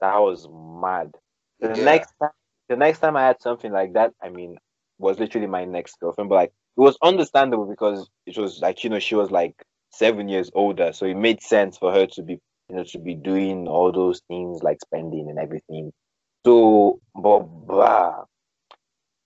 [0.01, 1.13] That was mad.
[1.61, 1.85] The Yeah.
[1.85, 2.31] next time,
[2.69, 4.59] the next time I had something like that, I mean,
[4.99, 6.31] was literally my next girlfriend.
[6.31, 9.55] But like, it was understandable because it was like you know she was like
[9.91, 12.41] seven years older, so it made sense for her to be
[12.73, 15.93] you know to be doing all those things like spending and everything.
[16.45, 18.25] So, but bruh,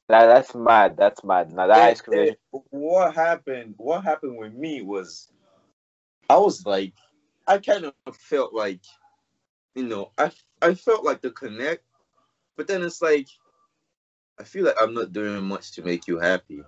[0.08, 0.96] that, that's mad.
[0.96, 1.52] That's mad.
[1.52, 2.40] Now that high it- school it- relationship,
[2.70, 3.74] what happened?
[3.76, 5.30] What happened with me was,
[6.28, 6.94] I was like,
[7.46, 8.80] I kind of felt like,
[9.76, 11.84] you know, I I felt like the connect,
[12.56, 13.28] but then it's like,
[14.40, 16.62] I feel like I'm not doing much to make you happy.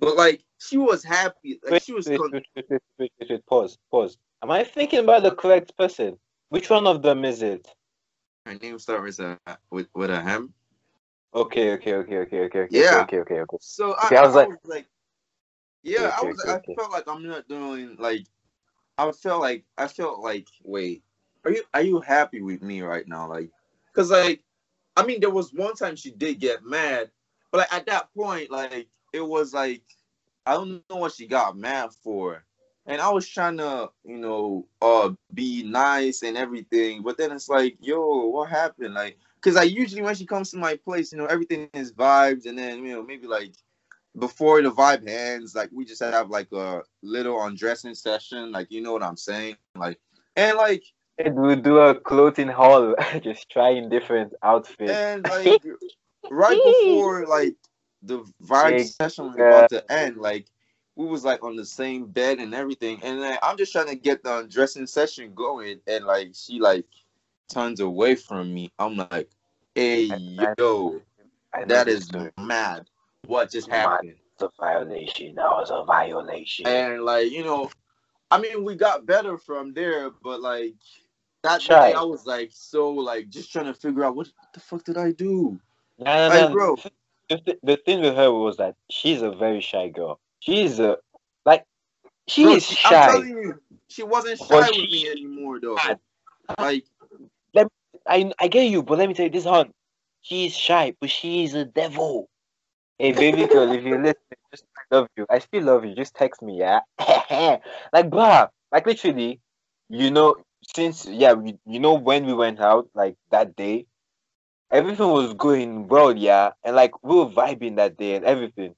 [0.00, 1.60] But like, she was happy.
[1.68, 2.06] Like she was.
[2.06, 4.16] Con- wait, wait, wait, wait, wait, wait, pause, pause.
[4.42, 6.18] Am I thinking about the correct person?
[6.48, 7.66] Which one of them is it?
[8.44, 10.52] her name starts with a with with a ham.
[11.34, 13.02] Okay, okay, okay, okay, okay, okay, Yeah.
[13.02, 13.56] okay, okay, okay.
[13.60, 14.86] So Okay, I, I I, was like- was like,
[15.82, 16.40] yeah, I was.
[16.40, 16.74] okay, I okay.
[16.76, 18.26] felt like I'm not doing like.
[18.98, 21.02] I felt like I felt like wait,
[21.44, 23.28] are you are you happy with me right now?
[23.28, 23.50] Like,
[23.94, 24.42] cause like,
[24.96, 27.10] I mean, there was one time she did get mad,
[27.50, 29.82] but like at that point, like it was like
[30.46, 32.44] I don't know what she got mad for,
[32.86, 37.48] and I was trying to you know uh be nice and everything, but then it's
[37.48, 38.94] like, yo, what happened?
[38.94, 42.46] Like, cause I usually when she comes to my place, you know, everything is vibes,
[42.46, 43.52] and then you know maybe like
[44.18, 48.80] before the vibe ends, like we just have like a little undressing session, like you
[48.80, 49.98] know what I'm saying, like
[50.36, 50.84] and like
[51.18, 54.90] And we'll do a clothing haul, just trying different outfits.
[54.92, 55.62] and like
[56.30, 57.56] right before like
[58.02, 60.46] the vibe session was about to end, like
[60.96, 63.94] we was like on the same bed and everything, and like, I'm just trying to
[63.94, 66.86] get the undressing session going, and like she like
[67.52, 68.72] turns away from me.
[68.78, 69.30] I'm like,
[69.74, 71.00] hey I- yo,
[71.52, 72.88] I know that is mad.
[73.26, 74.14] What just happened?
[74.40, 75.34] a violation.
[75.34, 76.66] That was a violation.
[76.66, 77.70] and like you know,
[78.30, 80.74] I mean, we got better from there, but like
[81.42, 84.60] that day, I was like so like just trying to figure out what, what the
[84.60, 85.58] fuck did I do,
[85.98, 86.52] No, no, Hey, no.
[86.52, 86.76] bro.
[87.28, 90.20] The, th- the thing with her was that she's a very shy girl.
[90.46, 90.96] She's a
[91.44, 91.64] like
[92.28, 92.94] she Bro, is shy.
[92.96, 95.74] I'm telling you, she wasn't shy But with she- me anymore though.
[97.54, 97.72] Like
[98.08, 99.72] I I get you, but let me tell you this, hon.
[100.22, 102.28] She's shy, but she's a devil.
[102.98, 104.16] Hey, baby girl, if you listen,
[104.50, 105.26] just I love you.
[105.28, 105.94] I still love you.
[105.94, 106.80] Just text me, yeah.
[107.92, 109.40] like, bruh, like literally,
[109.88, 110.36] you know,
[110.74, 113.86] since yeah, we, you know when we went out, like that day,
[114.70, 118.74] everything was going well, yeah, and like we were vibing that day and everything.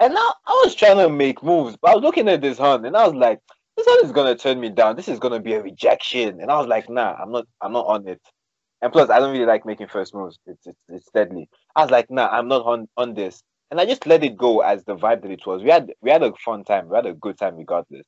[0.00, 2.86] And now I was trying to make moves, but I was looking at this hunt
[2.86, 3.40] and I was like,
[3.76, 4.96] this one is gonna turn me down.
[4.96, 6.40] This is gonna be a rejection.
[6.40, 8.20] And I was like, nah, I'm not I'm not on it.
[8.82, 10.38] And plus I don't really like making first moves.
[10.46, 11.48] It's it's, it's deadly.
[11.74, 13.42] I was like, nah, I'm not on, on this.
[13.70, 15.62] And I just let it go as the vibe that it was.
[15.62, 18.06] We had we had a fun time, we had a good time regardless.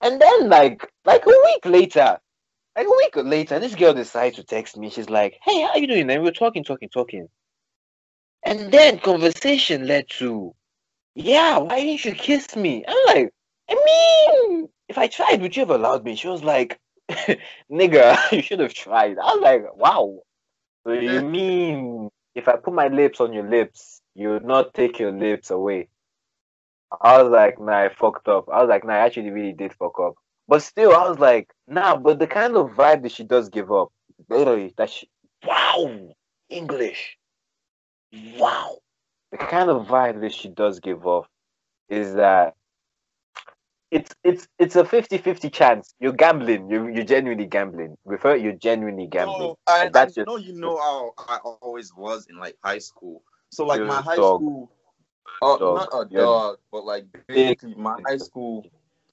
[0.00, 2.18] And then like like a week later,
[2.76, 4.90] like a week later, this girl decides to text me.
[4.90, 6.10] She's like, Hey, how are you doing?
[6.10, 7.28] And we were talking, talking, talking.
[8.44, 10.54] And then conversation led to,
[11.16, 12.84] Yeah, why didn't you kiss me?
[12.86, 13.32] I'm like,
[13.70, 13.74] I
[14.44, 16.14] mean, if I tried, would you have allowed me?
[16.14, 16.78] She was like,
[17.72, 19.18] nigga, you should have tried.
[19.18, 20.18] I was like, wow.
[20.86, 24.98] So you mean if I put my lips on your lips, you would not take
[24.98, 25.88] your lips away?
[27.00, 28.48] I was like, nah, I fucked up.
[28.52, 30.14] I was like, nah, I actually really did fuck up.
[30.46, 33.72] But still, I was like, nah, but the kind of vibe that she does give
[33.72, 33.88] up,
[34.28, 35.08] literally, that she,
[35.44, 36.10] wow,
[36.50, 37.16] English,
[38.38, 38.76] wow.
[39.32, 41.26] The kind of vibe that she does give off
[41.88, 42.54] is that
[43.90, 45.94] it's it's it's a 50-50 chance.
[46.00, 46.68] You're gambling.
[46.70, 47.96] You're you're genuinely gambling.
[48.04, 49.38] With her, you're genuinely gambling.
[49.40, 53.22] No, I, I know you know how I always was in like high school.
[53.50, 54.40] So like You're my high dog.
[54.40, 54.70] school,
[55.40, 55.76] uh, Dog.
[55.76, 58.66] not a You're- dog, but like basically my high school.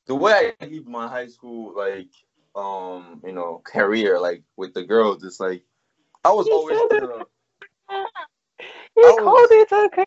[0.08, 2.10] The way I live my high school, like
[2.56, 5.64] um, you know, career, like with the girls, it's like
[6.26, 7.26] I was always the,
[8.96, 10.06] Was- called it a career.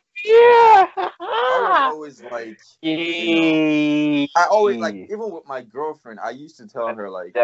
[1.20, 4.26] I was always like Yeah.
[4.37, 7.37] I always like even with my girlfriend, I used to tell her like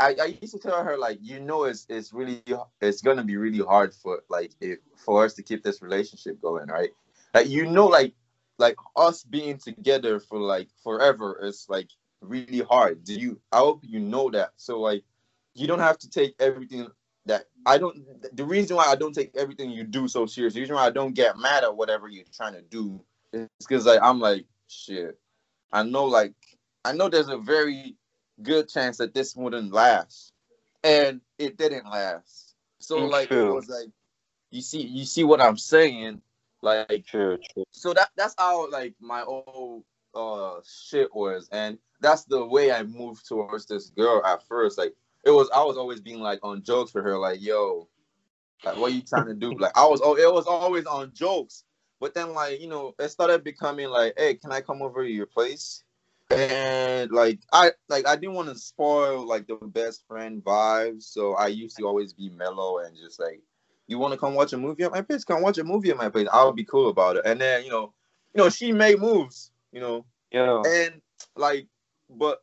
[0.00, 2.42] I, I used to tell her like you know it's it's really
[2.80, 4.52] it's gonna be really hard for like
[4.96, 6.90] for us to keep this relationship going right
[7.34, 8.14] like you know like
[8.58, 11.90] like us being together for like forever is like
[12.22, 15.04] really hard do you I hope you know that so like
[15.54, 16.88] you don't have to take everything
[17.26, 17.96] that I don't
[18.36, 20.90] the reason why I don't take everything you do so serious the reason why I
[20.90, 23.00] don't get mad at whatever you're trying to do
[23.32, 25.18] is because like I'm like shit.
[25.72, 26.34] I know like
[26.84, 27.96] I know there's a very
[28.42, 30.32] good chance that this wouldn't last
[30.82, 32.54] and it didn't last.
[32.78, 33.88] So Mm, like it was like
[34.50, 36.22] you see you see what i'm saying?
[36.62, 37.64] Like True, true.
[37.70, 42.82] so that that's how like my old uh shit was and that's the way i
[42.82, 44.78] moved towards this girl at first.
[44.78, 44.94] Like
[45.24, 47.88] it was i was always being like on jokes for her like yo
[48.64, 49.56] like what are you trying to do?
[49.58, 51.64] Like i was oh it was always on jokes.
[52.00, 55.10] But then like you know it started becoming like hey can i come over to
[55.10, 55.82] your place?
[56.30, 61.34] And like i like i didn't want to spoil like the best friend vibes so
[61.34, 63.40] i used to always be mellow and just like
[63.88, 65.24] you want to come watch a movie at my place?
[65.24, 66.28] Come watch a movie at my place.
[66.32, 67.22] I'll be cool about it.
[67.24, 67.92] And then you know
[68.34, 70.04] you know she made moves you know?
[70.30, 70.62] Yeah.
[70.66, 71.00] and
[71.36, 71.66] like
[72.08, 72.42] but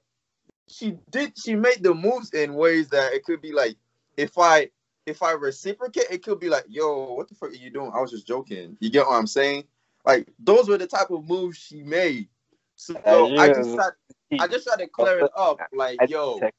[0.69, 3.77] she did she made the moves in ways that it could be like
[4.17, 4.69] if i
[5.05, 8.01] if i reciprocate it could be like yo what the fuck are you doing i
[8.01, 9.63] was just joking you get what i'm saying
[10.05, 12.27] like those were the type of moves she made
[12.75, 13.91] so Uh, i just tried
[14.39, 16.39] i just tried to clear it up like I yo.
[16.41, 16.49] I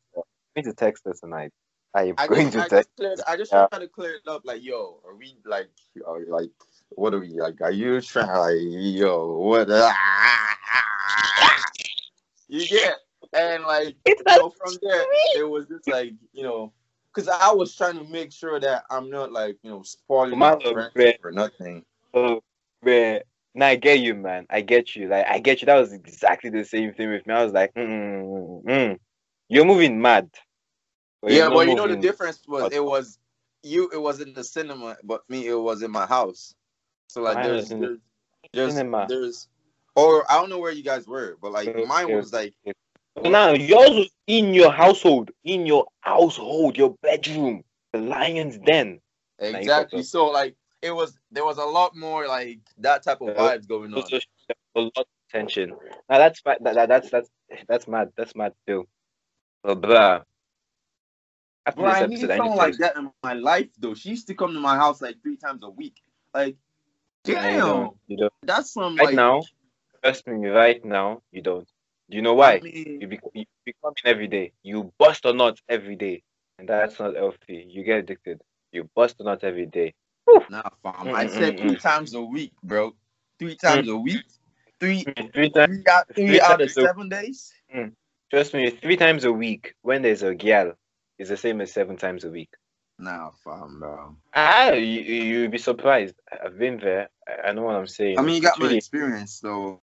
[0.56, 1.52] need to text her tonight.
[1.94, 2.74] I'm I going just, to I text.
[2.74, 3.20] just cleared.
[3.26, 3.66] I just Yeah.
[3.70, 4.42] try to clear it up.
[4.44, 5.68] Like, yo, are we like,
[6.06, 6.50] are, like,
[6.90, 7.61] what are we like?
[7.61, 8.28] Are you trying?
[8.28, 9.68] Like, yo, what?
[9.70, 10.56] Ah, ah,
[11.40, 11.64] ah,
[12.48, 12.96] you get?
[13.32, 15.04] And like, It's not so from there,
[15.36, 16.72] it was just like, you know,
[17.14, 20.50] because I was trying to make sure that I'm not like, you know, spoiling my
[20.50, 21.84] Man, oh, friendship or nothing.
[22.14, 22.40] Oh,
[22.82, 23.20] man.
[23.54, 24.46] Now I get you, man.
[24.50, 25.08] I get you.
[25.08, 25.66] Like I get you.
[25.66, 27.34] That was exactly the same thing with me.
[27.34, 28.98] I was like, mm, mm, mm.
[29.48, 30.30] you're moving mad.
[31.20, 33.18] But yeah, but you know the difference was but- it was
[33.64, 33.90] you.
[33.92, 36.54] It was in the cinema, but me, it was in my house.
[37.08, 37.98] So like, Mine there's was in there's
[38.52, 39.06] there's, cinema.
[39.08, 39.48] there's
[39.96, 42.72] or I don't know where you guys were, but like mine was like So
[43.24, 49.00] now yours was in your household, in your household, your bedroom, the lion's den.
[49.38, 50.02] exactly.
[50.02, 53.94] So like it was there was a lot more like that type of vibes going
[53.94, 54.02] on.
[54.76, 55.74] A lot of tension.
[56.08, 57.30] Now that's that, that, that's that's
[57.68, 58.10] that's mad.
[58.16, 58.86] That's mad too.
[59.62, 60.26] But.
[61.66, 63.92] After Bro, I need someone like that in my life though.
[63.94, 65.96] She used to come to my house like three times a week.
[66.32, 66.56] Like
[67.26, 67.96] No, you Damn, don't.
[68.06, 68.32] You don't.
[68.42, 69.42] that's some Right like now,
[70.02, 71.68] trust me, right now, you don't.
[72.11, 72.54] Do you know why?
[72.56, 74.52] I mean, You become you become it every day.
[74.62, 76.22] You bust or not every day,
[76.59, 77.66] and that's not healthy.
[77.68, 78.40] You get addicted.
[78.72, 79.94] You bust or not every day.
[80.48, 81.09] nah, fam.
[81.14, 82.94] I said Mm, mm, three times a week, bro.
[83.38, 84.24] Three times a week.
[84.80, 85.04] Three,
[85.34, 85.82] Three times.
[85.82, 87.52] three out, three Three out of times a- seven days.
[88.30, 90.74] Trust me, three times a week when there's a girl
[91.18, 92.50] is the same as seven times a week.
[92.98, 94.16] Nah, fam, bro.
[94.34, 96.14] Ah, you you'd be surprised.
[96.32, 97.09] I've been there.
[97.26, 98.18] I- I know what I'm saying.
[98.18, 99.80] I mean, you got It's my really- experience, so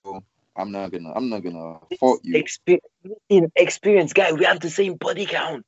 [0.55, 2.35] I'm not gonna, I'm not gonna fault you.
[2.41, 2.79] Expe-
[3.29, 4.31] in experience, guy.
[4.31, 5.65] We have the same body count.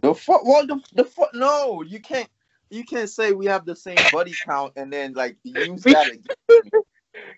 [0.00, 0.44] The fuck?
[0.44, 1.30] What the the fuck?
[1.34, 2.28] No, you can't.
[2.70, 6.06] You can't say we have the same body count and then like use We- that.
[6.08, 6.80] Against me.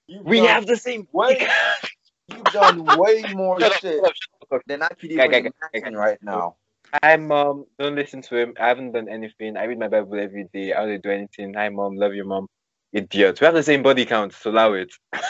[0.07, 1.39] You've We done- have the same Wait.
[1.41, 1.91] body count.
[2.29, 4.63] You've done way more shit shut up, shut up.
[4.67, 5.99] than I could Guy, even guy, guy, guy, imagine guy.
[6.01, 6.57] right now.
[7.03, 7.67] Hi, mom.
[7.79, 8.55] Don't listen to him.
[8.59, 9.57] I haven't done anything.
[9.57, 10.73] I read my Bible every day.
[10.73, 11.53] I don't do anything.
[11.55, 11.97] Hi, mom.
[11.97, 12.47] Love you, mom.
[12.93, 13.41] Idiot.
[13.41, 14.93] We have the same body count, so allow it.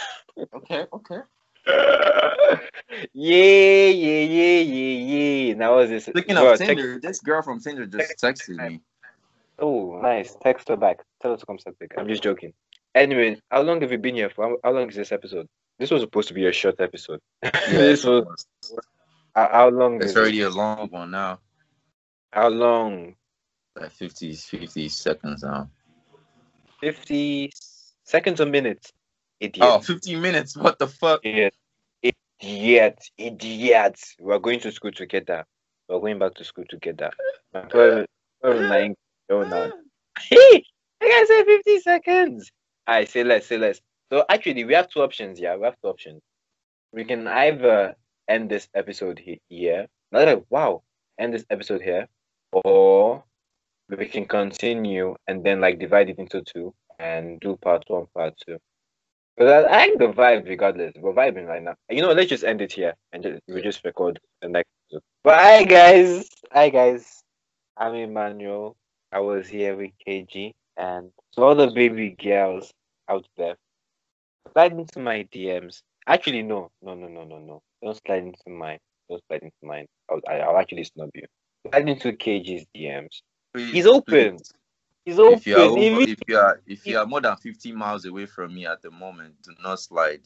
[0.54, 1.20] Okay, okay.
[3.12, 5.54] yeah, yeah, yeah, yeah, yeah.
[5.54, 6.04] Now what's this?
[6.04, 8.80] Speaking Bro, of Tinder, this girl from Tinder just texted me.
[9.58, 10.36] Oh, nice.
[10.42, 10.98] Text her back.
[11.20, 11.92] Tell her to come suck dick.
[11.96, 12.52] I'm just joking.
[12.94, 14.58] Anyway, how long have you been here for?
[14.62, 15.48] How, long is this episode?
[15.78, 17.20] This was supposed to be a short episode.
[17.68, 18.46] this was
[19.34, 20.02] how, long?
[20.02, 20.44] It's already it?
[20.44, 21.40] a long one now.
[22.32, 23.16] How long?
[23.78, 25.70] Like 50, 50 seconds now.
[26.80, 27.50] Fifty
[28.04, 28.92] seconds or minutes?
[29.40, 29.66] Oh, Idiot.
[29.68, 30.56] Oh, 15 minutes.
[30.56, 31.20] What the fuck?
[31.24, 31.54] Idiot.
[32.02, 32.98] Idiot.
[33.18, 34.00] Idiot.
[34.18, 35.44] We're going to school together.
[35.88, 37.10] We're going back to school together.
[37.68, 38.06] Twelve,
[38.42, 38.94] twelve, nine,
[39.30, 39.72] go now.
[40.18, 40.64] Hey,
[41.02, 42.50] I gotta say 50 seconds.
[42.86, 43.80] I say less, say less.
[44.10, 45.38] So actually, we have two options.
[45.40, 46.20] Yeah, we have two options.
[46.92, 47.94] We can either
[48.28, 49.86] end this episode he- here.
[50.12, 50.82] Not like wow,
[51.18, 52.08] end this episode here,
[52.52, 53.24] or
[53.88, 58.34] we can continue and then like divide it into two and do part one, part
[58.44, 58.58] two.
[59.36, 60.94] But I, I the vibe regardless.
[60.98, 61.74] We're vibing right now.
[61.90, 65.02] You know, let's just end it here and just, we just record the next episode.
[65.24, 67.22] But hi guys, hi guys.
[67.76, 68.76] I'm Emmanuel.
[69.12, 72.72] I was here with KG and to all the baby girls
[73.10, 73.56] out there,
[74.52, 75.82] slide into my DMs.
[76.06, 77.62] Actually, no, no, no, no, no, no.
[77.82, 78.78] Don't slide into mine.
[79.10, 79.86] Don't slide into mine.
[80.10, 81.24] I'll, I'll actually snub you.
[81.70, 83.20] Slide into KG's DMs.
[83.52, 84.36] Please, He's open.
[84.38, 84.52] please.
[85.06, 85.34] He's open.
[85.34, 88.26] If you are over, if you are if you are more than 50 miles away
[88.26, 90.22] from me at the moment, do not slide.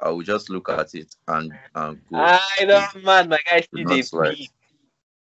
[0.00, 2.16] I will just look at it and and go.
[2.16, 4.36] I don't man, my guy still slide.
[4.36, 4.50] peep.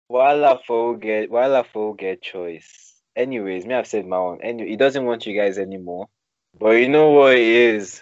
[0.08, 2.94] Wala for get wala for get choice.
[3.18, 4.40] Anyways, me have said my own.
[4.42, 6.08] Anyway, he doesn't want you guys anymore.
[6.58, 8.02] But you know what it is?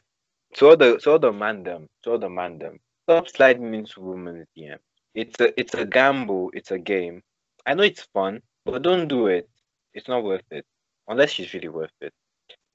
[0.56, 2.80] To all the to all the man them, to all the man them.
[3.10, 4.78] Stop sliding into women's DM.
[5.16, 7.24] It's a it's a gamble, it's a game.
[7.66, 9.50] I know it's fun, but don't do it.
[9.96, 10.64] It's not worth it.
[11.08, 12.14] Unless she's really worth it.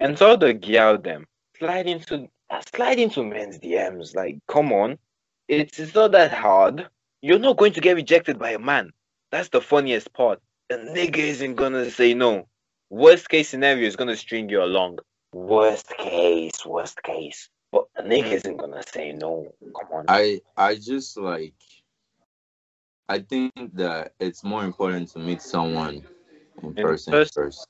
[0.01, 1.27] And all the girl them,
[1.59, 4.15] slide into uh, slide into men's DMs.
[4.15, 4.99] Like, come on.
[5.49, 6.89] It's, it's not that hard.
[7.23, 8.93] You're not going to get rejected by a man.
[9.31, 10.41] That's the funniest part.
[10.71, 12.49] A nigga isn't gonna say no.
[12.91, 14.99] Worst case scenario is gonna string you along.
[15.33, 17.49] Worst case, worst case.
[17.73, 18.33] But a nigga mm.
[18.33, 19.53] isn't gonna say no.
[19.61, 20.05] Come on.
[20.09, 21.55] I I just like
[23.09, 26.03] I think that it's more important to meet someone
[26.63, 27.45] in person person.
[27.45, 27.69] first.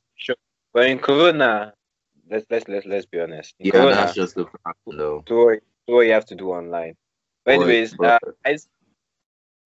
[0.76, 1.72] But in Corona,
[2.30, 3.54] let's let's let's let's be honest.
[3.58, 5.22] In Yeah, Corona, that's just the problem though.
[5.24, 5.58] do what,
[5.88, 6.94] do what you have to do online.
[7.46, 8.68] But anyways, uh, guys,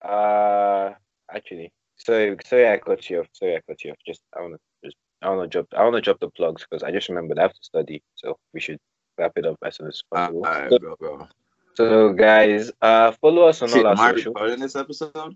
[0.05, 0.91] uh,
[1.29, 3.27] actually, sorry, sorry, I cut you off.
[3.33, 3.97] Sorry, I cut you off.
[4.07, 4.55] Just I wanna
[4.85, 7.55] just I wanna drop I wanna drop the plugs because I just remembered I have
[7.55, 8.79] to study, so we should
[9.17, 10.45] wrap it up as soon as uh, possible.
[10.45, 11.27] alright, so, bro, bro.
[11.75, 14.31] so, guys, uh, follow us on Shit, all our am I social.
[14.31, 15.35] recording this episode?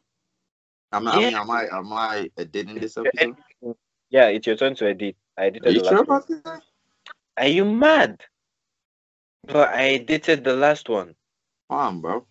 [0.94, 3.36] Am I, I mean, am I am I editing this episode?
[4.10, 5.18] Yeah, it's your turn to edit.
[5.38, 6.04] I edited Are you sure one.
[6.04, 6.62] about that?
[7.38, 8.22] Are you mad?
[9.46, 11.16] But I edited the last one.
[11.70, 12.26] Fine, bro.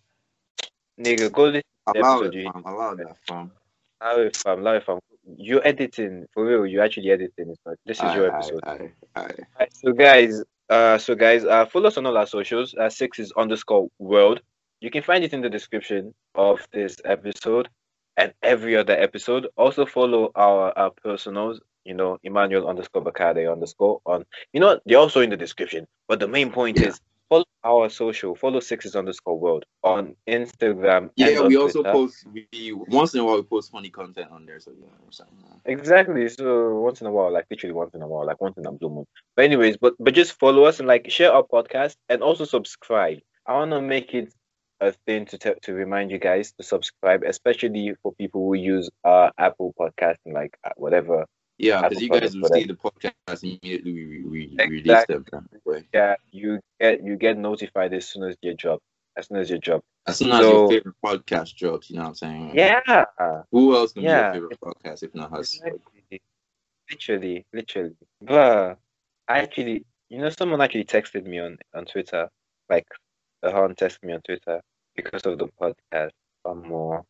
[0.99, 2.63] Nigga, go listen Allow it, fam.
[2.65, 3.51] Allow that, fam.
[4.01, 4.99] allow it, fam, allow it, fam.
[5.37, 6.65] You're editing for real.
[6.65, 7.49] You're actually editing.
[7.49, 7.77] It's not.
[7.85, 8.63] This is your episode.
[8.63, 9.39] Alright, alright.
[9.53, 12.73] Alright, so guys, uh, so guys, uh, follow us on all our socials.
[12.73, 14.41] Uh, six is underscore world.
[14.81, 17.69] You can find it in the description of this episode
[18.17, 19.47] and every other episode.
[19.57, 21.59] Also follow our our personals.
[21.85, 24.25] You know, Emmanuel underscore Bakade underscore on.
[24.53, 25.87] You know, they're also in the description.
[26.07, 26.87] But the main point Yeah.
[26.89, 28.35] is follow our social.
[28.35, 31.09] Follow sixes underscore world on Instagram.
[31.15, 31.91] Yeah, on we also Twitter.
[31.93, 35.35] post we once in a while we post funny content on there, so or something.
[35.65, 36.27] Exactly.
[36.29, 38.71] So once in a while, like literally once in a while, like once in a
[38.71, 39.05] blue moon.
[39.35, 43.19] But anyways, but but just follow us and like share our podcast and also subscribe.
[43.47, 44.33] I want to make it
[44.81, 48.89] a thing to te- to remind you guys to subscribe, especially for people who use
[49.03, 51.25] uh Apple Podcast and like uh, whatever
[51.57, 55.25] Yeah, because you guys will see the podcast immediately we, we, we release them.
[55.65, 55.83] Right?
[55.93, 58.79] Yeah, you get you get notified as soon as your job,
[59.15, 62.09] As soon as your job, As soon as your favorite podcast drops, you know what
[62.09, 62.51] I'm saying?
[62.53, 63.05] Yeah.
[63.51, 64.31] Who else can Yeah.
[64.33, 65.53] be your favorite podcast if not us?
[65.55, 66.21] Exactly.
[66.91, 67.95] Literally, literally.
[68.21, 68.77] But
[69.27, 72.29] I actually, you know, someone actually texted me on on Twitter,
[72.69, 72.87] like
[73.41, 74.61] the horn texted me on Twitter
[74.95, 76.11] because of the podcast.
[76.43, 77.05] One more.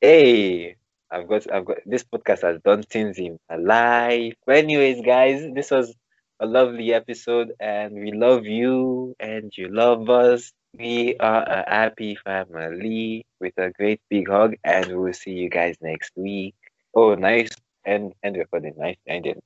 [0.00, 0.76] Hey,
[1.10, 1.78] I've got, I've got.
[1.86, 4.34] This podcast has done things in my life.
[4.46, 5.94] But anyways, guys, this was
[6.40, 10.52] a lovely episode, and we love you, and you love us.
[10.78, 15.76] We are a happy family with a great big hug, and we'll see you guys
[15.80, 16.54] next week.
[16.94, 17.50] Oh, nice.
[17.84, 18.74] And end recording.
[18.76, 18.96] Nice.
[19.06, 19.40] Ended.